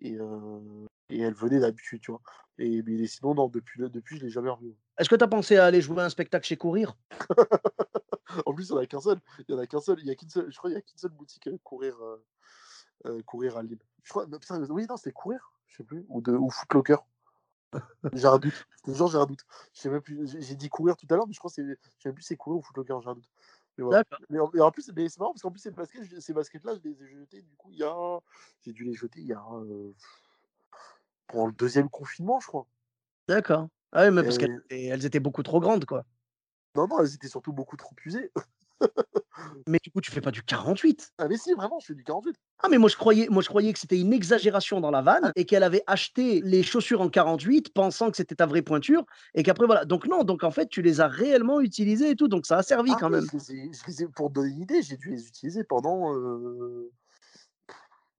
[0.00, 2.20] et, euh, et elle venait d'habitude, tu vois.
[2.58, 4.74] Et mais sinon, non, depuis, depuis, je l'ai jamais revue.
[4.98, 6.96] Est-ce que tu as pensé à aller jouer un spectacle chez Courir?
[8.46, 9.20] En plus, il n'y en a qu'un seul.
[9.46, 9.98] Il y en a qu'un seul.
[10.00, 10.50] Il y a qu'une seule.
[10.50, 11.98] Je crois qu'il y a qu'une seule boutique courir,
[13.06, 13.78] euh, courir à Lille.
[14.04, 14.26] Je crois.
[14.26, 15.52] non, putain, oui, non, c'était courir.
[15.66, 16.06] Je sais plus.
[16.08, 16.96] Ou de ou Footlocker.
[18.12, 18.66] J'ai un doute.
[18.86, 19.44] Jure, j'ai un doute.
[19.72, 20.26] Je sais même plus.
[20.28, 21.66] J'ai j'ai dit courir tout à l'heure, mais je crois que c'est.
[21.66, 22.98] Je sais même plus c'est courir ou Footlocker.
[23.02, 23.28] J'ai un doute.
[23.78, 23.84] Mais.
[24.30, 26.74] Mais en, mais en plus, c'est marrant parce qu'en plus ces baskets, je- ces baskets-là,
[26.74, 27.42] je les ai jetés.
[27.42, 28.18] Du coup, il y a.
[28.62, 29.42] J'ai dû les jeter il y a.
[29.52, 29.92] euh,
[31.28, 32.66] Pendant le deuxième confinement, je crois.
[33.28, 33.68] D'accord.
[33.92, 36.04] Ah oui, mais parce Et- qu'elles étaient- elles étaient beaucoup trop grandes, quoi.
[36.74, 38.30] Non, non, elles étaient surtout beaucoup trop usées.
[39.66, 41.12] Mais du coup, tu fais pas du 48.
[41.18, 42.36] Ah, mais si, vraiment, je fais du 48.
[42.64, 45.32] Ah, mais moi, je croyais, moi, je croyais que c'était une exagération dans la vanne
[45.36, 49.04] et qu'elle avait acheté les chaussures en 48 pensant que c'était ta vraie pointure
[49.34, 49.84] et qu'après, voilà.
[49.84, 52.28] Donc, non, donc en fait, tu les as réellement utilisées et tout.
[52.28, 53.24] Donc, ça a servi Ah quand même.
[53.32, 56.14] je les ai- je les ai- pour donner une idée, j'ai dû les utiliser pendant
[56.14, 56.90] euh,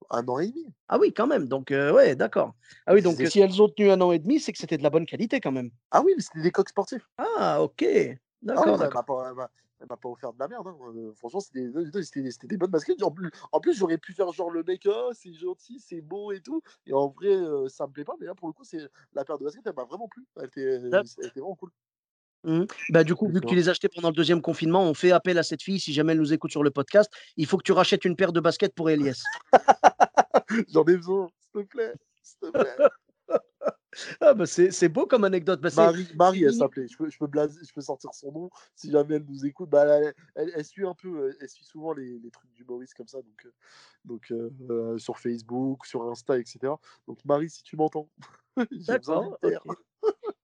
[0.10, 0.66] un an et demi.
[0.90, 1.48] Ah oui, quand même.
[1.48, 2.54] Donc, euh, ouais, d'accord.
[2.86, 4.78] Ah oui, donc euh, si elles ont tenu un an et demi, c'est que c'était
[4.78, 5.72] de la bonne qualité quand même.
[5.92, 7.08] Ah oui, mais c'était des coques sportifs.
[7.18, 7.86] Ah, ok.
[8.44, 9.02] Ah D'accord, bah, elle d'accord.
[9.02, 9.50] m'a pas,
[9.82, 10.68] elle m'a- pas offert de la merde.
[10.68, 10.76] hein.
[10.96, 11.62] Euh, franchement, c'était
[12.48, 13.02] des, bonnes baskets.
[13.04, 16.32] En plus, en plus j'aurais pu faire genre le mec, ah, c'est gentil, c'est beau
[16.32, 16.62] et tout.
[16.86, 18.16] Et en vrai, euh, ça me plaît pas.
[18.20, 18.80] Mais là, pour le coup, c'est
[19.14, 20.26] la paire de baskets, elle m'a vraiment plu.
[20.38, 21.72] Elle était, elle était vraiment cool.
[22.46, 22.68] Mhm.
[22.90, 25.12] Bah, du coup, vu que tu les as achetés pendant le deuxième confinement, on fait
[25.12, 25.80] appel à cette fille.
[25.80, 28.34] Si jamais elle nous écoute sur le podcast, il faut que tu rachètes une paire
[28.34, 29.24] de baskets pour Elias.
[30.70, 31.94] J'en ai besoin, s'il te plaît.
[32.22, 32.76] S'il te plaît.
[34.22, 35.62] Ah, bah, c'est beau comme anecdote.
[35.62, 36.88] Bah, Marie, Marie, elle s'appelait.
[36.88, 39.70] Je peux, je, peux blaser- je peux sortir son nom si jamais elle nous écoute.
[39.70, 42.64] Bah, elle, elle- elle suit un peu, euh, elle suit souvent les, les trucs du
[42.66, 43.52] Maurice comme ça, donc, euh,
[44.06, 46.74] donc euh, sur Facebook, sur Insta, etc.
[47.08, 48.10] Donc Marie, si tu m'entends,
[48.72, 49.38] j'ai besoin D'accord.
[49.42, 49.62] d'une terre.
[49.66, 49.78] ok.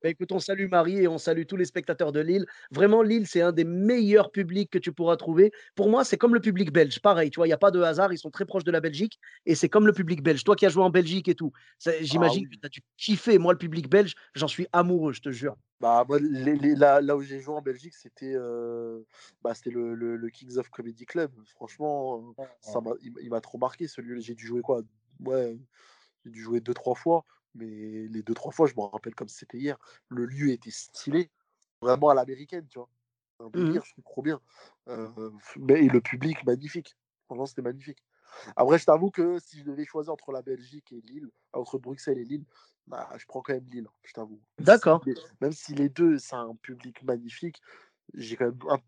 [0.01, 2.45] Bah, écoute, on salue Marie et on salue tous les spectateurs de Lille.
[2.71, 5.51] Vraiment, Lille, c'est un des meilleurs publics que tu pourras trouver.
[5.75, 7.01] Pour moi, c'est comme le public belge.
[7.01, 8.13] Pareil, tu vois, il n'y a pas de hasard.
[8.13, 10.43] Ils sont très proches de la Belgique et c'est comme le public belge.
[10.45, 11.51] Toi qui as joué en Belgique et tout,
[11.85, 12.49] Ah j'imagine oui.
[12.49, 13.37] que tu as dû kiffer.
[13.39, 15.57] Moi, le public belge, j'en suis amoureux, je te jure.
[15.81, 19.01] Bah, moi, les- les- là, là où j'ai joué en Belgique, c'était euh,
[19.41, 21.31] bah, le, le- le Kings of Comedy Club.
[21.55, 24.21] Franchement, euh, ça m'a il m'a trop marqué celui-là.
[24.21, 24.81] J'ai dû jouer quoi?
[25.25, 25.57] Ouais,
[26.23, 27.25] j'ai dû jouer deux, trois fois.
[27.55, 29.77] Mais les deux, trois fois, je me rappelle comme c'était hier.
[30.09, 31.29] Le lieu était stylé,
[31.81, 32.89] vraiment à l'américaine, tu vois.
[33.39, 33.65] Un Mhm.
[33.65, 34.41] délire, trouve trop bien.
[34.87, 36.95] Euh, mais, et le public, magnifique.
[37.25, 38.03] Franchement, c'était magnifique.
[38.55, 42.17] Après, je t'avoue que si je devais choisir entre la Belgique et Lille, entre Bruxelles
[42.19, 42.45] et Lille,
[42.87, 44.41] bah, je prends quand même Lille, hein, je t'avoue.
[44.59, 45.03] D'accord.
[45.41, 47.61] même si les deux, c'est un public magnifique,
[48.13, 48.79] j'ai quand même un,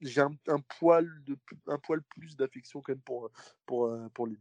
[0.00, 1.36] j'ai un, un poil de,
[1.66, 3.30] un poil plus d'affection quand même pour,
[3.66, 4.40] pour, pour Lille.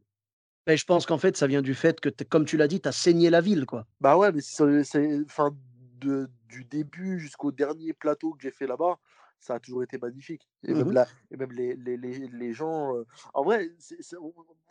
[0.67, 2.87] Mais je pense qu'en fait, ça vient du fait que, comme tu l'as dit, tu
[2.87, 3.85] as saigné la ville, quoi.
[3.99, 5.55] Bah ouais, mais c'est, enfin,
[5.99, 8.97] de, du début jusqu'au dernier plateau que j'ai fait là-bas,
[9.39, 10.47] ça a toujours été magnifique.
[10.63, 10.93] Et même, Mhm.
[10.93, 12.95] là, et même les, les, les, les gens.
[12.95, 13.69] euh, en, vrai,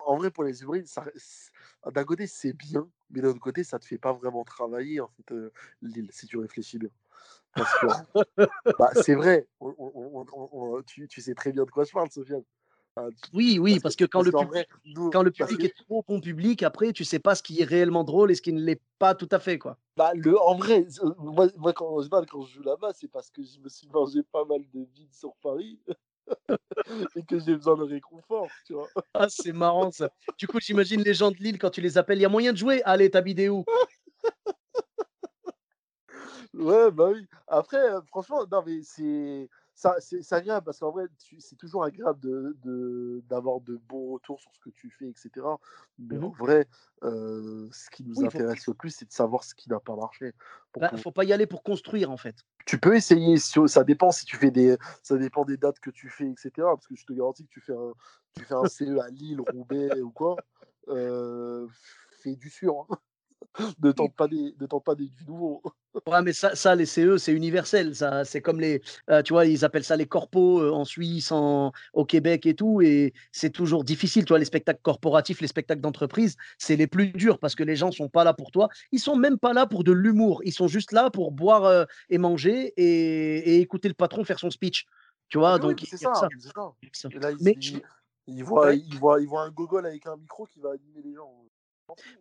[0.06, 1.50] en vrai, pour les c'est-
[1.92, 5.08] d'un côté, c'est bien, mais d'un autre côté, ça te fait pas vraiment travailler, en
[5.08, 5.52] fait, euh,
[6.10, 6.90] si tu réfléchis bien.
[7.54, 7.86] Parce que
[8.78, 11.84] bah, c'est vrai, on- on- on- on- on- tu, tu sais très bien de quoi
[11.84, 12.44] je parle, Sofiane.
[13.32, 15.50] Oui, oui, parce que, parce que quand parce le public, vrai, nous, quand le parce
[15.50, 18.30] public que est trop bon public, après, tu sais pas ce qui est réellement drôle
[18.30, 19.78] et ce qui ne l'est pas tout à fait, quoi.
[19.96, 23.30] Bah, le, en vrai, euh, moi, moi quand, général, quand je joue là-bas, c'est parce
[23.30, 25.80] que je me suis mangé pas mal de vide sur Paris
[27.16, 28.88] et que j'ai besoin de réconfort, tu vois.
[29.14, 30.10] Ah, c'est marrant ça.
[30.38, 32.52] Du coup, j'imagine les gens de Lille quand tu les appelles, il y a moyen
[32.52, 32.82] de jouer?
[32.84, 33.64] Allez, t'habites où?
[36.54, 37.26] Ouais, bah oui.
[37.48, 41.06] Après, euh, franchement, non, mais c'est ça, c'est agréable parce qu'en vrai,
[41.38, 45.46] c'est toujours agréable de, de- d'avoir de bons retours sur ce que tu fais, etc.
[45.98, 46.34] Mais en Mhm.
[46.36, 46.68] vrai,
[47.02, 49.80] euh, ce qui nous Oui, faut, intéresse le plus, c'est de savoir ce qui n'a
[49.80, 50.32] pas marché.
[50.72, 52.36] Pour bah, pouvoir- faut pas y aller pour construire, en fait.
[52.64, 56.08] Tu peux essayer, ça dépend si tu fais des, ça dépend des dates que tu
[56.08, 56.50] fais, etc.
[56.56, 57.92] Parce que je te garantis que tu fais un,
[58.34, 60.40] tu fais un CE à Lille, Roubaix ou quoi,
[60.88, 61.66] euh,
[62.22, 62.86] fais du sûr.
[62.90, 62.96] hein.
[63.82, 65.62] Ne tente pas des, ne tente pas des, du nouveau.
[66.06, 67.94] Ouais, mais ça, ça les CE, c'est universel.
[67.94, 68.80] Ça, c'est comme les,
[69.10, 72.54] euh, tu vois, ils appellent ça les corpos euh, en Suisse, en, au Québec et
[72.54, 72.80] tout.
[72.80, 74.24] Et c'est toujours difficile.
[74.24, 77.76] Tu vois, les spectacles corporatifs, les spectacles d'entreprise, c'est les plus durs parce que les
[77.76, 78.70] gens sont pas là pour toi.
[78.90, 80.40] Ils sont même pas là pour de l'humour.
[80.44, 84.38] Ils sont juste là pour boire euh, et manger et, et écouter le patron faire
[84.38, 84.86] son speech.
[85.28, 86.20] Tu Ah, vois, mais oui, donc c'est ça, ça.
[86.20, 86.28] ça.
[86.30, 87.08] il y a que ça.
[87.10, 87.76] Et là, il, Mais il, je-
[88.28, 88.78] il voit, ouais.
[88.78, 91.44] il, voit, il voit un gogol avec un micro qui va animer les gens.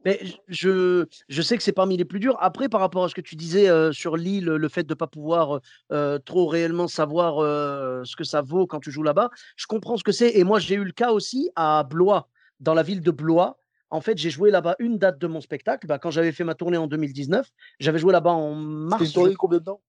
[0.06, 2.38] Mais je, je sais que c'est parmi les plus durs.
[2.40, 4.96] Après, par rapport à ce que tu disais euh, sur l'île, le fait de ne
[4.96, 5.60] pas pouvoir
[5.92, 9.98] euh, trop réellement savoir euh, ce que ça vaut quand tu joues là-bas, je comprends
[9.98, 10.38] ce que c'est.
[10.38, 12.28] Et moi, j'ai eu le cas aussi à Blois,
[12.60, 13.58] dans la ville de Blois.
[13.90, 15.86] En fait, j'ai joué là-bas une date de mon spectacle.
[15.86, 17.50] Bah, quand j'avais fait ma tournée en 2019,
[17.80, 19.14] j'avais joué là-bas en C'était une mars.
[19.14, 19.82] tournée combien de temps?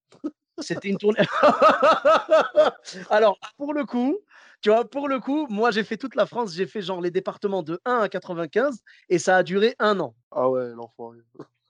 [0.59, 1.21] C'était une tournée.
[3.11, 4.19] Alors, pour le coup,
[4.63, 6.55] tu vois, pour le coup, moi, j'ai fait toute la France.
[6.55, 10.15] J'ai fait genre les départements de 1 à 95 et ça a duré un an.
[10.31, 11.19] Ah ouais, l'enfoiré.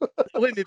[0.40, 0.64] Oui, mais,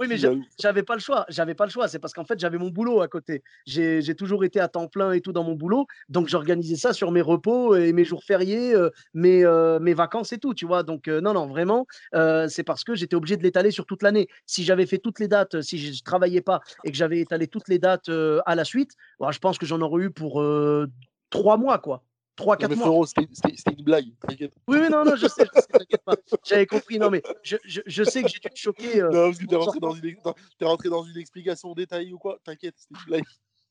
[0.00, 0.16] oui, mais
[0.58, 1.26] j'avais pas le choix.
[1.28, 1.88] J'avais pas le choix.
[1.88, 3.42] C'est parce qu'en fait, j'avais mon boulot à côté.
[3.66, 5.86] J'ai toujours été à temps plein et tout dans mon boulot.
[6.08, 10.32] Donc, j'organisais ça sur mes repos et mes jours fériés, euh, mes, euh, mes vacances
[10.32, 10.82] et tout, tu vois.
[10.84, 14.02] Donc, euh, non, non, vraiment, euh, c'est parce que j'étais obligé de l'étaler sur toute
[14.02, 14.28] l'année.
[14.46, 17.68] Si j'avais fait toutes les dates, si je travaillais pas et que j'avais étalé toutes
[17.68, 18.92] les dates à la suite,
[19.30, 20.42] je pense que j'en aurais eu pour
[21.30, 22.02] trois mois, quoi.
[22.36, 22.86] Trois, Non, quatre mais mois.
[22.86, 24.52] frérot, c'était une blague, t'inquiète.
[24.68, 26.16] Oui, oui, non, non, je sais, je sais, t'inquiète pas.
[26.44, 26.98] J'avais compris.
[26.98, 29.00] Non, mais je, je, je sais que j'ai dû te choquer.
[29.00, 30.16] euh, Non, parce que t'es en rentré, dans une,
[30.58, 32.38] t'es rentré dans une explication détaillée ou quoi?
[32.44, 33.24] T'inquiète, c'était une blague.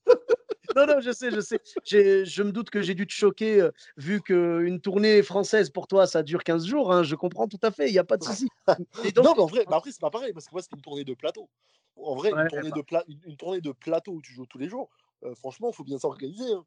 [0.76, 1.60] Non, non, je sais, je sais.
[1.86, 5.88] J'ai- Je me doute que j'ai dû te choquer, euh, vu qu'une tournée française pour
[5.88, 6.92] toi, ça dure 15 jours.
[6.92, 8.50] hein, je comprends tout à fait, il n'y a pas de souci.
[9.16, 11.04] Non, mais en vrai, mais après, c'est pas pareil, parce que moi, c'était une tournée
[11.06, 11.50] de plateau.
[11.96, 14.48] En vrai, Ouais, une, tournée de pla- une, une tournée de plateau où tu joues
[14.48, 14.90] tous les jours,
[15.24, 16.52] euh, franchement, il faut bien s'organiser.
[16.52, 16.66] hein.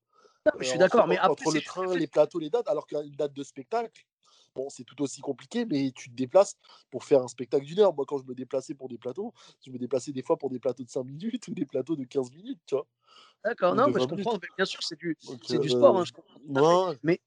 [0.59, 1.07] Mais je suis d'accord.
[1.09, 4.05] Mais après, entre le train, les plateaux, les dates, alors qu'une date de spectacle,
[4.55, 6.57] bon, c'est tout aussi compliqué, mais tu te déplaces
[6.91, 7.95] pour faire un spectacle d'une heure.
[7.95, 9.33] Moi, quand je me déplaçais pour des plateaux,
[9.65, 12.05] je me déplaçais des fois pour des plateaux de 5 minutes ou des plateaux de
[12.05, 12.87] 15 minutes, tu vois.
[13.45, 14.25] D'accord, non, mais je 20 minutes.
[14.25, 14.39] comprends.
[14.43, 15.97] mais bien sûr, c'est du, c'est du euh, sport.
[15.99, 17.21] hein, je comprends Mais,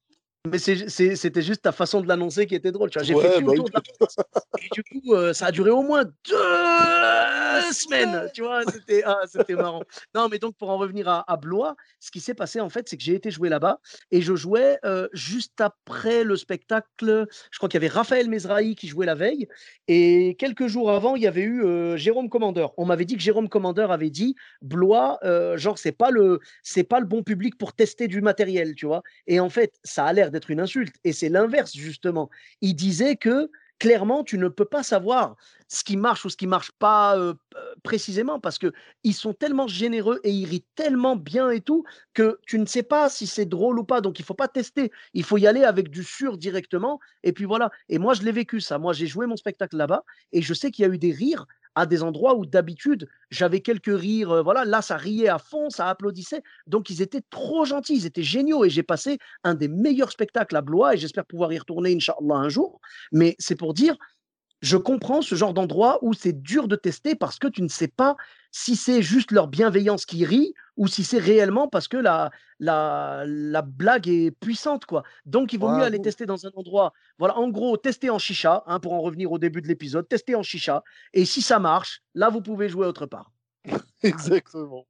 [0.50, 2.90] mais c'était juste ta façon de l'annoncer qui était drôle.
[2.90, 4.16] Tu vois, j'ai fait ouais, tout bah tour de la France.
[4.60, 8.28] Et du coup, euh, ça a duré au moins deux semaines.
[8.34, 9.84] Tu vois, c'était ah, marrant.
[10.16, 12.90] Non, mais donc, pour en revenir à, à Blois, ce qui s'est passé, en fait,
[12.90, 13.80] c'est que j'ai été jouer là-bas
[14.10, 17.28] et je jouais euh, juste après le spectacle.
[17.52, 19.48] Je crois qu'il y avait Raphaël Mesrahi qui jouait la veille.
[19.88, 22.74] Et quelques jours avant, il y avait eu euh, Jérôme Commandeur.
[22.78, 25.20] On m'avait dit que Jérôme Commandeur avait dit Blois,
[25.56, 26.40] genre, c'est pas, le,
[26.90, 29.04] pas le bon public pour tester du matériel, tu vois.
[29.28, 30.96] Et en fait, ça a l'air d'être une insulte.
[31.04, 32.30] Et c'est l'inverse, justement.
[32.62, 33.50] Il disait que
[33.82, 35.36] clairement, tu ne peux pas savoir
[35.68, 37.34] ce qui marche ou ce qui marche pas euh,
[37.82, 38.72] précisément parce que
[39.04, 42.84] ils sont tellement généreux et ils rient tellement bien et tout que tu ne sais
[42.84, 44.00] pas si c'est drôle ou pas.
[44.00, 47.00] Donc il faut pas tester, il faut y aller avec du sûr directement.
[47.24, 47.72] Et puis voilà.
[47.90, 48.78] Et moi je l'ai vécu ça.
[48.78, 51.48] Moi j'ai joué mon spectacle là-bas et je sais qu'il y a eu des rires
[51.76, 55.70] à des endroits où d'habitude j'avais quelques rires, euh, voilà, là ça riait à fond,
[55.70, 59.68] ça applaudissait, donc ils étaient trop gentils, ils étaient géniaux et j'ai passé un des
[59.68, 63.74] meilleurs spectacles à Blois et j'espère pouvoir y retourner, Inch'Allah, un jour, mais c'est pour
[63.74, 63.96] dire,
[64.62, 67.88] je comprends ce genre d'endroit où c'est dur de tester parce que tu ne sais
[67.88, 68.16] pas
[68.52, 73.24] si c'est juste leur bienveillance qui rit ou si c'est réellement parce que la, la,
[73.26, 74.86] la blague est puissante.
[74.86, 75.04] quoi.
[75.26, 76.94] Donc, il vaut mieux aller tester dans un endroit.
[77.18, 80.36] Voilà, en gros, tester en chicha, hein, pour en revenir au début de l'épisode, tester
[80.36, 80.84] en chicha.
[81.14, 83.32] Et si ça marche, là, vous pouvez jouer autre part.
[84.04, 84.88] Exactement.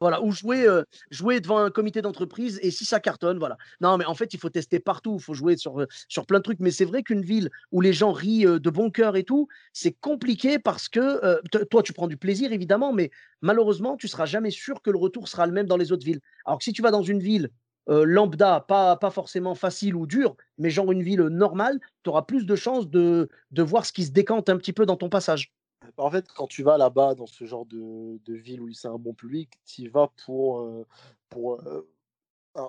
[0.00, 3.56] Voilà, ou jouer, euh, jouer devant un comité d'entreprise et si ça cartonne, voilà.
[3.80, 6.38] Non, mais en fait, il faut tester partout, il faut jouer sur, euh, sur plein
[6.38, 6.60] de trucs.
[6.60, 9.48] Mais c'est vrai qu'une ville où les gens rient euh, de bon cœur et tout,
[9.72, 11.40] c'est compliqué parce que
[11.70, 15.28] toi, tu prends du plaisir, évidemment, mais malheureusement, tu seras jamais sûr que le retour
[15.28, 16.20] sera le même dans les autres villes.
[16.44, 17.50] Alors que si tu vas dans une ville
[17.88, 22.46] lambda, pas, pas forcément facile ou dure, mais genre une ville normale, tu auras plus
[22.46, 25.52] de chances de, de voir ce qui se décante un petit peu dans ton passage.
[25.96, 28.98] En fait, quand tu vas là-bas, dans ce genre de, de ville où c'est un
[28.98, 30.60] bon public, tu y vas pour.
[30.60, 30.86] Euh,
[31.28, 31.60] pour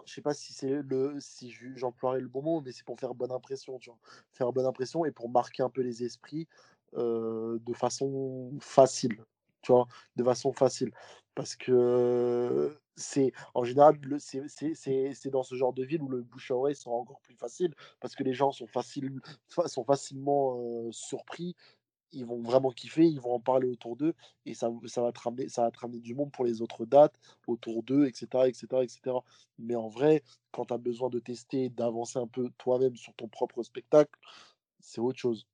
[0.06, 3.14] je sais pas si c'est le si j'emploierais le bon mot, mais c'est pour faire
[3.14, 3.80] bonne impression.
[4.32, 6.48] Faire bonne impression et pour marquer un peu les esprits
[6.94, 9.24] de façon facile,
[9.62, 10.92] tu vois, de façon facile.
[11.36, 16.56] Parce que c'est en général, c'est dans ce genre de ville où le bouche à
[16.56, 18.68] oreille sera encore plus facile parce que les gens sont,
[19.68, 21.56] sont facilement surpris
[22.16, 24.14] ils vont vraiment kiffer, ils vont en parler autour d'eux
[24.46, 27.16] et ça, va te ramener, ça va te du monde pour les autres dates
[27.48, 29.18] autour d'eux, etc., etc., etc.
[29.60, 33.28] Mais en vrai, quand tu as besoin de tester, d'avancer un peu toi-même sur ton
[33.28, 34.18] propre spectacle,
[34.80, 35.46] c'est autre chose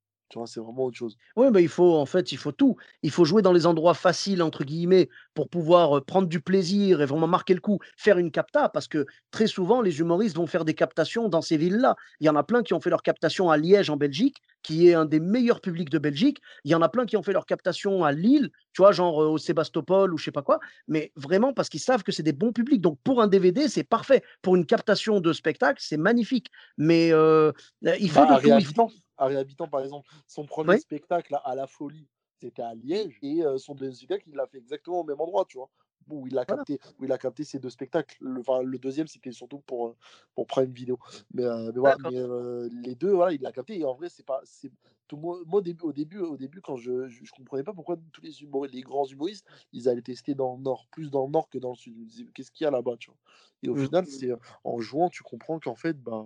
[0.46, 1.18] c'est vraiment autre chose.
[1.36, 2.76] Oui, mais il faut, en fait, il faut tout.
[3.04, 7.06] Il faut jouer dans les endroits faciles, entre guillemets, pour pouvoir prendre du plaisir et
[7.06, 10.66] vraiment marquer le coup, faire une capta, parce que très souvent, les humoristes vont faire
[10.66, 11.96] des captations dans ces villes-là.
[12.20, 14.88] Il y en a plein qui ont fait leur captation à Liège, en Belgique, qui
[14.88, 16.42] est un des meilleurs publics de Belgique.
[16.64, 19.18] Il y en a plein qui ont fait leur captation à Lille, tu vois, genre
[19.18, 22.34] au Sébastopol ou je sais pas quoi, mais vraiment parce qu'ils savent que c'est des
[22.34, 22.82] bons publics.
[22.82, 24.24] Donc pour un DVD, c'est parfait.
[24.42, 26.52] Pour une captation de spectacle, c'est magnifique.
[26.78, 28.92] Mais il faut bah, de tout.
[29.22, 32.08] Harry Habitant, par exemple, son premier spectacle à la folie,
[32.40, 35.58] c'était à Liège, et son deuxième spectacle, il l'a fait exactement au même endroit, tu
[35.58, 35.70] vois.
[36.10, 38.18] Où il a capté, où il a capté ces deux spectacles.
[38.20, 39.96] Le, le deuxième, c'était surtout pour,
[40.34, 40.98] pour Prime Vidéo.
[41.34, 41.96] Mais, mais voilà,
[42.84, 43.80] les deux, voilà, il l'a capté.
[43.80, 44.42] Et en vrai, c'est pas.
[45.08, 48.22] Tout, moi, au début, au début, au début quand je, je, comprenais pas pourquoi tous
[48.22, 48.32] les,
[48.72, 51.70] les grands humoristes, ils allaient tester dans le nord, plus dans le nord que dans
[51.70, 51.96] le sud.
[52.34, 53.20] Qu'est-ce qu'il y a là-bas, tu vois?
[53.64, 53.86] Et au mmh.
[53.86, 54.32] final, c'est
[54.64, 56.26] en jouant, tu comprends qu'en fait, bah,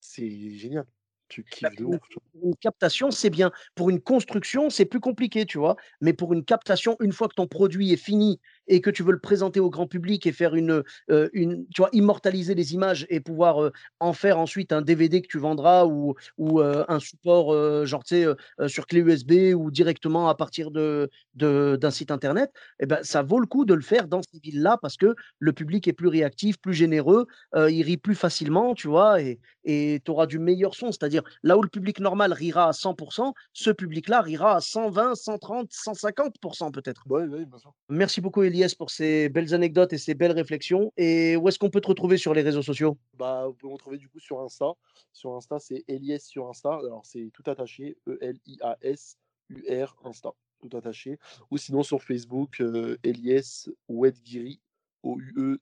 [0.00, 0.86] c'est génial.
[1.28, 2.00] Tu bah, kiffes de ouf.
[2.42, 3.50] Une captation, c'est bien.
[3.74, 5.76] Pour une construction, c'est plus compliqué, tu vois.
[6.00, 9.12] Mais pour une captation, une fois que ton produit est fini et que tu veux
[9.12, 13.06] le présenter au grand public et faire une, euh, une tu vois, immortaliser les images
[13.08, 17.00] et pouvoir euh, en faire ensuite un DVD que tu vendras ou, ou euh, un
[17.00, 17.54] support,
[17.86, 22.86] genre, tu sais, sur clé USB ou directement à partir de, d'un site internet, eh
[22.86, 25.88] ben, ça vaut le coup de le faire dans ces villes-là parce que le public
[25.88, 30.38] est plus réactif, plus généreux, il rit plus facilement, tu vois, et tu auras du
[30.38, 30.92] meilleur son.
[30.92, 35.70] C'est-à-dire, là où le public normal rira à 100%, ce public-là rira à 120, 130,
[35.70, 37.02] 150% peut-être.
[37.08, 37.72] Oui, oui, bien sûr.
[37.88, 40.92] Merci beaucoup, Elie pour ces belles anecdotes et ces belles réflexions.
[40.96, 42.96] Et où est-ce qu'on peut te retrouver sur les réseaux sociaux?
[43.14, 44.72] Bah, Vous pouvez me retrouver du coup sur Insta.
[45.12, 46.74] Sur Insta, c'est Elias sur Insta.
[46.74, 50.30] Alors, c'est tout attaché, E-L-I-A-S-U-R Insta,
[50.60, 51.18] tout attaché.
[51.50, 54.60] Ou sinon sur Facebook, euh, Elias Wedgiri,
[55.02, 55.60] O-U-E-D-G-H-I-R-I,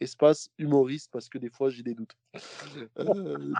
[0.00, 2.16] espace humoriste, parce que des fois, j'ai des doutes.
[2.98, 3.52] Euh,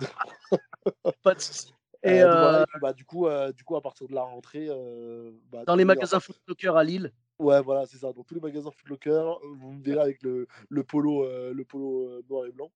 [1.23, 1.73] Pas de soucis.
[2.03, 4.67] Et euh, bah, du, coup, euh, du coup, à partir de la rentrée.
[4.69, 7.11] Euh, bah, dans les magasins Footlocker à Lille?
[7.39, 8.11] Ouais, voilà, c'est ça.
[8.11, 12.45] Dans tous les magasins Footlocker, vous me verrez avec le, le polo, le polo noir
[12.45, 12.71] et blanc.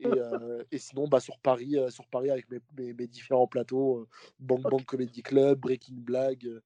[0.00, 0.08] Et,
[0.72, 4.08] et, sinon, bah, sur, Paris, sur Paris, avec mes, mes, différents plateaux,
[4.40, 6.60] Bang Bang Comedy Club, Breaking Blague,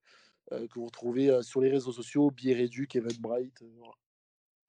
[0.49, 3.63] que vous retrouvez sur les réseaux sociaux, Bière Réduc, Eventbrite.
[3.77, 3.93] Voilà.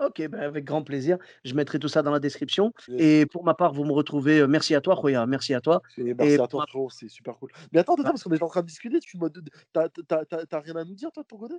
[0.07, 1.19] Ok, ben avec grand plaisir.
[1.45, 2.73] Je mettrai tout ça dans la description.
[2.99, 4.47] Et pour ma part, vous me retrouvez.
[4.47, 5.27] merci à toi, Roya.
[5.27, 5.81] Merci à toi.
[5.97, 6.67] merci à toi.
[6.91, 7.51] C'est super cool.
[7.73, 8.99] Mais attends, attends, parce qu'on est en train de discuter.
[9.01, 9.19] Tu
[9.73, 11.55] t'as rien à nous dire, toi, de ton côté?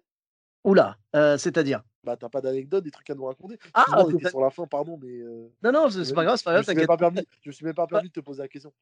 [0.64, 1.84] Oula, c'est-à-dire?
[2.04, 4.66] Bah, t'as pas d'anecdote, des trucs à nous raconter Ah, on était sur la fin,
[4.68, 5.20] pardon, mais.
[5.64, 7.22] Non, non, c'est pas grave, c'est pas grave.
[7.42, 8.74] Je me suis même pas permis de te poser la question.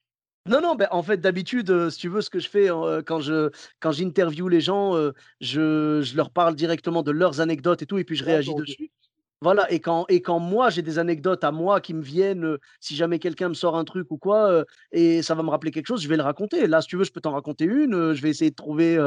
[0.49, 2.67] Non, non, ben, en fait, d'habitude, si tu veux, ce que je fais
[3.05, 4.95] quand je quand j'interviewe les gens,
[5.39, 8.91] je, je leur parle directement de leurs anecdotes et tout, et puis je réagis dessus.
[9.41, 12.59] Voilà, et quand, et quand moi j'ai des anecdotes à moi qui me viennent, euh,
[12.79, 15.71] si jamais quelqu'un me sort un truc ou quoi, euh, et ça va me rappeler
[15.71, 16.67] quelque chose, je vais le raconter.
[16.67, 17.95] Là, si tu veux, je peux t'en raconter une.
[17.95, 18.99] euh, je vais essayer de trouver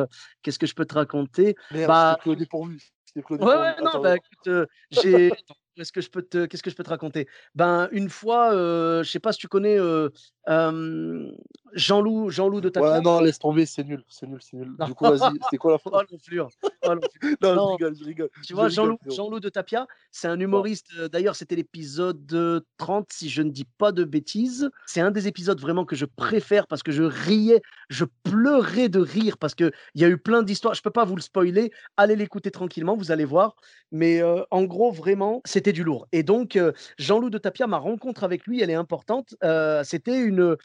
[0.43, 1.55] qu'est-ce que je peux te raconter.
[1.71, 2.81] Merde, Bah, dépourvu.
[3.17, 5.31] Ouais, ouais, non, écoute, j'ai.
[5.77, 7.27] Qu'est-ce que je peux te, qu'est-ce que je peux te raconter?
[7.57, 10.09] Ben, une fois, euh, je sais pas si tu connais euh,
[10.49, 11.33] euh,
[11.73, 13.01] Jean-Loup, Jean-Loup de Ouais, Tapia.
[13.01, 14.73] non, laisse tomber, c'est nul, c'est nul, c'est nul.
[14.87, 16.69] Du coup, vas-y, c'était quoi la fin Oh l'enflure, oh.
[17.43, 18.31] Non, Non, je rigole, je rigole.
[18.37, 18.99] Tu Je vois, Jean-Loup.
[19.09, 20.87] Jean-Loup de Tapia, c'est un humoriste.
[20.97, 24.71] euh, D'ailleurs, c'était l'épisode euh, 30, si je ne dis pas de bêtises.
[24.87, 29.01] C'est un des épisodes vraiment que je préfère parce que je riais, je pleurais de
[29.01, 30.75] rire parce qu'il y a eu plein d'histoires.
[30.75, 31.73] Je ne peux pas vous le spoiler.
[31.97, 33.57] Allez l'écouter tranquillement, vous allez voir.
[33.91, 35.41] Mais euh, en gros, vraiment,
[35.73, 36.07] du lourd.
[36.13, 39.35] Et donc, euh, Jean-Loup de Tapia, ma rencontre avec lui, elle est importante.
[39.43, 40.57] Euh, c'était une,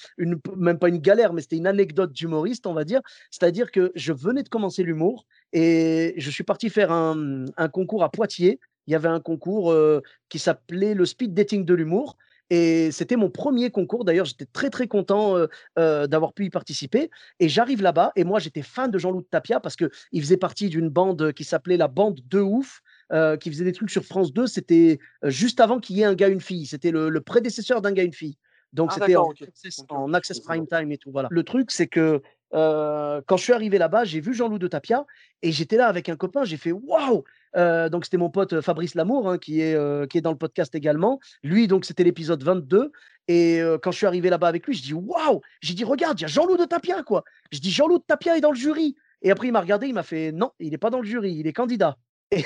[0.58, 3.02] même pas une galère, mais c'était une anecdote d'humoriste, on va dire.
[3.32, 8.12] C'est-à-dire que je venais de commencer l'humour et je suis parti faire un, concours à
[8.12, 8.60] Poitiers.
[8.88, 12.18] Il y avait un concours euh, qui s'appelait le speed dating de l'humour.
[12.52, 14.06] Et c'était mon premier concours.
[14.06, 15.36] D'ailleurs, j'étais très, très content
[15.76, 17.12] d'avoir pu y participer.
[17.39, 18.12] Et j'arrive là-bas.
[18.16, 19.89] Et moi, j'étais fan de Jean-Loup de Tapia parce qu'il
[20.20, 22.82] faisait partie d'une bande qui s'appelait la Bande de Ouf.
[23.12, 26.05] Euh, qui faisait des trucs sur France 2, c'était euh, juste avant qu'il y ait
[26.05, 26.66] un gars, une fille.
[26.66, 28.38] C'était le, le prédécesseur d'un gars, une fille.
[28.74, 31.12] Donc Ah, c'était en, access, en prime time et tout.
[31.12, 31.28] Voilà.
[31.32, 32.22] Le truc, c'est que
[32.53, 35.05] euh, quand je suis arrivé là-bas, j'ai vu Jean-Loup de Tapia
[35.41, 36.43] et j'étais là avec un copain.
[36.43, 37.24] J'ai fait waouh!
[37.55, 40.74] Donc c'était mon pote Fabrice Lamour hein, qui, est, euh, qui est dans le podcast
[40.76, 41.20] également.
[41.43, 42.91] Lui, donc c'était l'épisode 22.
[43.28, 45.41] Et euh, quand je suis arrivé là-bas avec lui, je dis waouh!
[45.62, 47.24] J'ai dit regarde, il y a Jean-Loup de Tapia quoi.
[47.51, 48.95] Je dis Jean-Loup de Tapia est dans le jury.
[49.22, 51.34] Et après il m'a regardé, il m'a fait non, il n'est pas dans le jury,
[51.34, 51.97] il est candidat.
[52.32, 52.45] Et,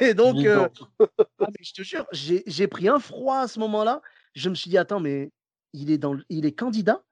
[0.00, 0.68] et donc euh,
[1.00, 4.02] ah, mais je te jure, j'ai pris un froid à ce moment-là.
[4.34, 5.30] Je me suis dit attends mais
[5.72, 7.02] il est dans le- il est candidat?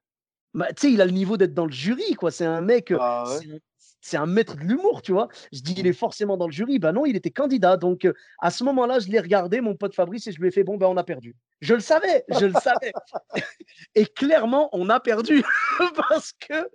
[0.53, 2.29] Bah, tu sais, il a le niveau d'être dans le jury, quoi.
[2.29, 3.59] C'est un mec, euh, Ah ouais.
[4.01, 5.27] c'est un, maître de l'humour, tu vois.
[5.51, 6.77] Je dis, il est forcément dans le jury.
[6.77, 7.75] Bah non, il était candidat.
[7.75, 10.51] Donc, euh, à ce moment-là, je l'ai regardé, mon pote Fabrice, et je lui ai
[10.51, 11.35] fait, bon, ben, on a perdu.
[11.61, 12.91] Je le savais, je le savais.
[13.95, 15.43] Et clairement, on a perdu
[15.97, 16.69] parce que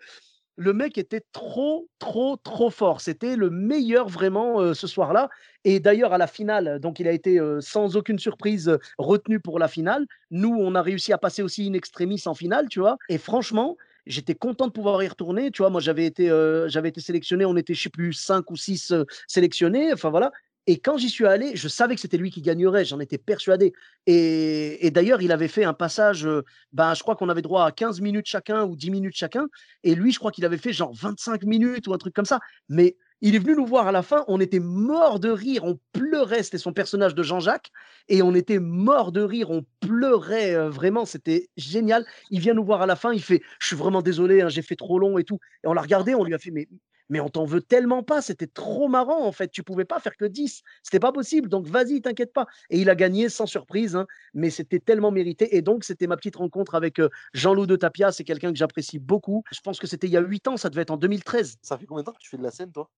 [0.59, 3.01] le mec était trop, trop, trop fort.
[3.01, 5.31] C'était le meilleur vraiment euh, ce soir-là.
[5.65, 9.39] Et d'ailleurs, à la finale, donc il a été euh, sans aucune surprise euh, retenu
[9.39, 10.05] pour la finale.
[10.33, 12.97] Nous, on a réussi à passer aussi une extremis en finale, tu vois.
[13.09, 15.53] Et franchement, j'étais content de pouvoir y retourner.
[15.53, 16.27] Tu vois, moi, j'avais été,
[16.67, 17.45] j'avais été sélectionné.
[17.45, 19.93] On était, je sais plus, cinq ou six euh, sélectionnés.
[19.93, 20.33] Enfin voilà.
[20.71, 22.85] Et quand j'y suis allé, je savais que c'était lui qui gagnerait.
[22.85, 23.73] J'en étais persuadé.
[24.07, 26.27] Et, d'ailleurs, il avait fait un passage.
[26.27, 26.45] euh,
[26.75, 29.47] ben, je crois qu'on avait droit à 15 minutes chacun ou 10 minutes chacun.
[29.83, 32.39] Et lui, je crois qu'il avait fait genre 25 minutes ou un truc comme ça.
[32.69, 34.27] Mais il est venu nous voir à la fin.
[34.29, 35.65] On était mort de rire.
[35.65, 36.43] On pleurait.
[36.43, 37.71] C'était son personnage de Jean-Jacques.
[38.09, 39.51] Et on était mort de rire.
[39.51, 41.07] On pleurait euh, vraiment.
[41.07, 42.05] C'était génial.
[42.29, 43.15] Il vient nous voir à la fin.
[43.15, 44.43] Il fait Je suis vraiment désolé.
[44.43, 45.39] hein, J'ai fait trop long et tout.
[45.65, 46.15] Et on l'a regardé.
[46.15, 46.69] On lui a fait Mais.
[47.09, 49.49] Mais on t'en veut tellement pas, c'était trop marrant en fait.
[49.49, 51.49] Tu pouvais pas faire que 10, c'était pas possible.
[51.49, 52.47] Donc vas-y, t'inquiète pas.
[52.71, 55.57] Et il a gagné sans surprise, hein, mais c'était tellement mérité.
[55.57, 58.13] Et donc c'était ma petite rencontre avec euh, Jean-Loup de Tapia.
[58.13, 59.43] C'est quelqu'un que j'apprécie beaucoup.
[59.53, 61.59] Je pense que c'était il y a 8 ans, ça devait être en 2013.
[61.63, 62.91] Ça fait combien de temps que tu fais de la scène, toi?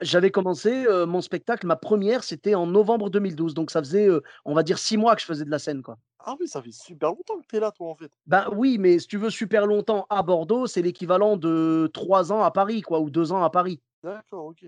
[0.00, 3.54] J'avais commencé euh, mon spectacle, ma première, c'était en novembre 2012.
[3.54, 5.82] Donc ça faisait, euh, on va dire, 6 mois que je faisais de la scène.
[5.82, 5.98] quoi.
[6.18, 8.10] Ah oui, ça fait super longtemps que t'es là, toi, en fait.
[8.26, 12.42] Ben oui, mais si tu veux super longtemps à Bordeaux, c'est l'équivalent de 3 ans
[12.42, 13.80] à Paris, quoi, ou 2 ans à Paris.
[14.02, 14.66] D'accord, ok.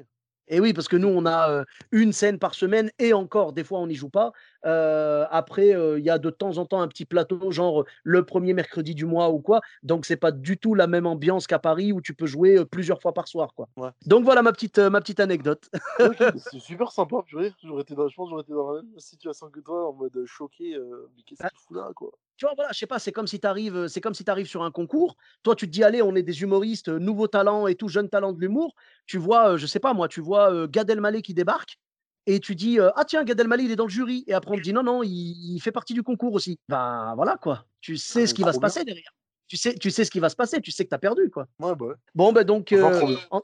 [0.51, 3.79] Et oui, parce que nous, on a une scène par semaine et encore, des fois,
[3.79, 4.33] on n'y joue pas.
[4.67, 8.25] Euh, après, euh, il y a de temps en temps un petit plateau, genre le
[8.25, 9.61] premier mercredi du mois ou quoi.
[9.83, 13.01] Donc, c'est pas du tout la même ambiance qu'à Paris où tu peux jouer plusieurs
[13.01, 13.55] fois par soir.
[13.55, 13.69] Quoi.
[13.77, 13.91] Ouais.
[14.07, 15.71] Donc, voilà ma petite, euh, ma petite anecdote.
[16.53, 17.19] C'est super sympa.
[17.29, 17.49] J'aurais
[17.83, 20.77] été dans, je pense j'aurais été dans la même situation que toi, en mode choqué.
[21.17, 21.49] mais qu'est-ce Ah.
[21.51, 22.11] qu'il fout là, quoi?
[22.41, 24.31] Tu vois, voilà, je sais pas, c'est comme si tu arrives, c'est comme si tu
[24.31, 25.17] arrives sur un concours.
[25.43, 28.09] Toi, tu te dis, allez, on est des humoristes, euh, nouveaux talents et tout, jeunes
[28.09, 28.75] talents de l'humour.
[29.05, 31.77] Tu vois, euh, je sais pas moi, tu vois euh, Gad Elmaleh qui débarque
[32.25, 34.25] et tu dis, euh, ah tiens, Gad Elmaleh, il est dans le jury.
[34.27, 36.59] Et après, on te dit, non, non, il, il fait partie du concours aussi.
[36.67, 37.67] Ben voilà, quoi.
[37.83, 38.69] Tu sais mais ce qui va se bien.
[38.69, 39.13] passer derrière.
[39.47, 41.29] Tu sais, tu sais ce qui va se passer, tu sais que tu as perdu,
[41.29, 41.47] quoi.
[41.59, 41.95] Ouais, bah ouais.
[42.15, 42.73] Bon, ben donc.
[42.73, 43.19] Euh, trop bien.
[43.31, 43.43] en-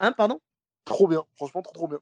[0.00, 0.38] Hein, pardon?
[0.84, 1.98] Trop bien, franchement, trop, trop bien.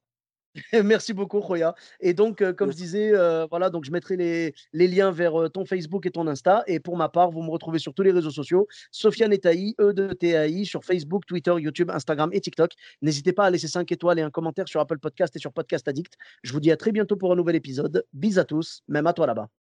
[0.85, 1.75] Merci beaucoup, Roya.
[2.01, 5.41] Et donc, euh, comme je disais, euh, voilà, donc je mettrai les, les liens vers
[5.41, 6.63] euh, ton Facebook et ton Insta.
[6.67, 9.93] Et pour ma part, vous me retrouvez sur tous les réseaux sociaux, Sofiane Etaï, E
[9.93, 12.73] de TAI, sur Facebook, Twitter, YouTube, Instagram et TikTok.
[13.01, 15.89] N'hésitez pas à laisser 5 étoiles et un commentaire sur Apple Podcast et sur Podcast
[15.89, 16.15] Addict.
[16.43, 18.05] Je vous dis à très bientôt pour un nouvel épisode.
[18.13, 19.62] Bis à tous, même à toi là-bas.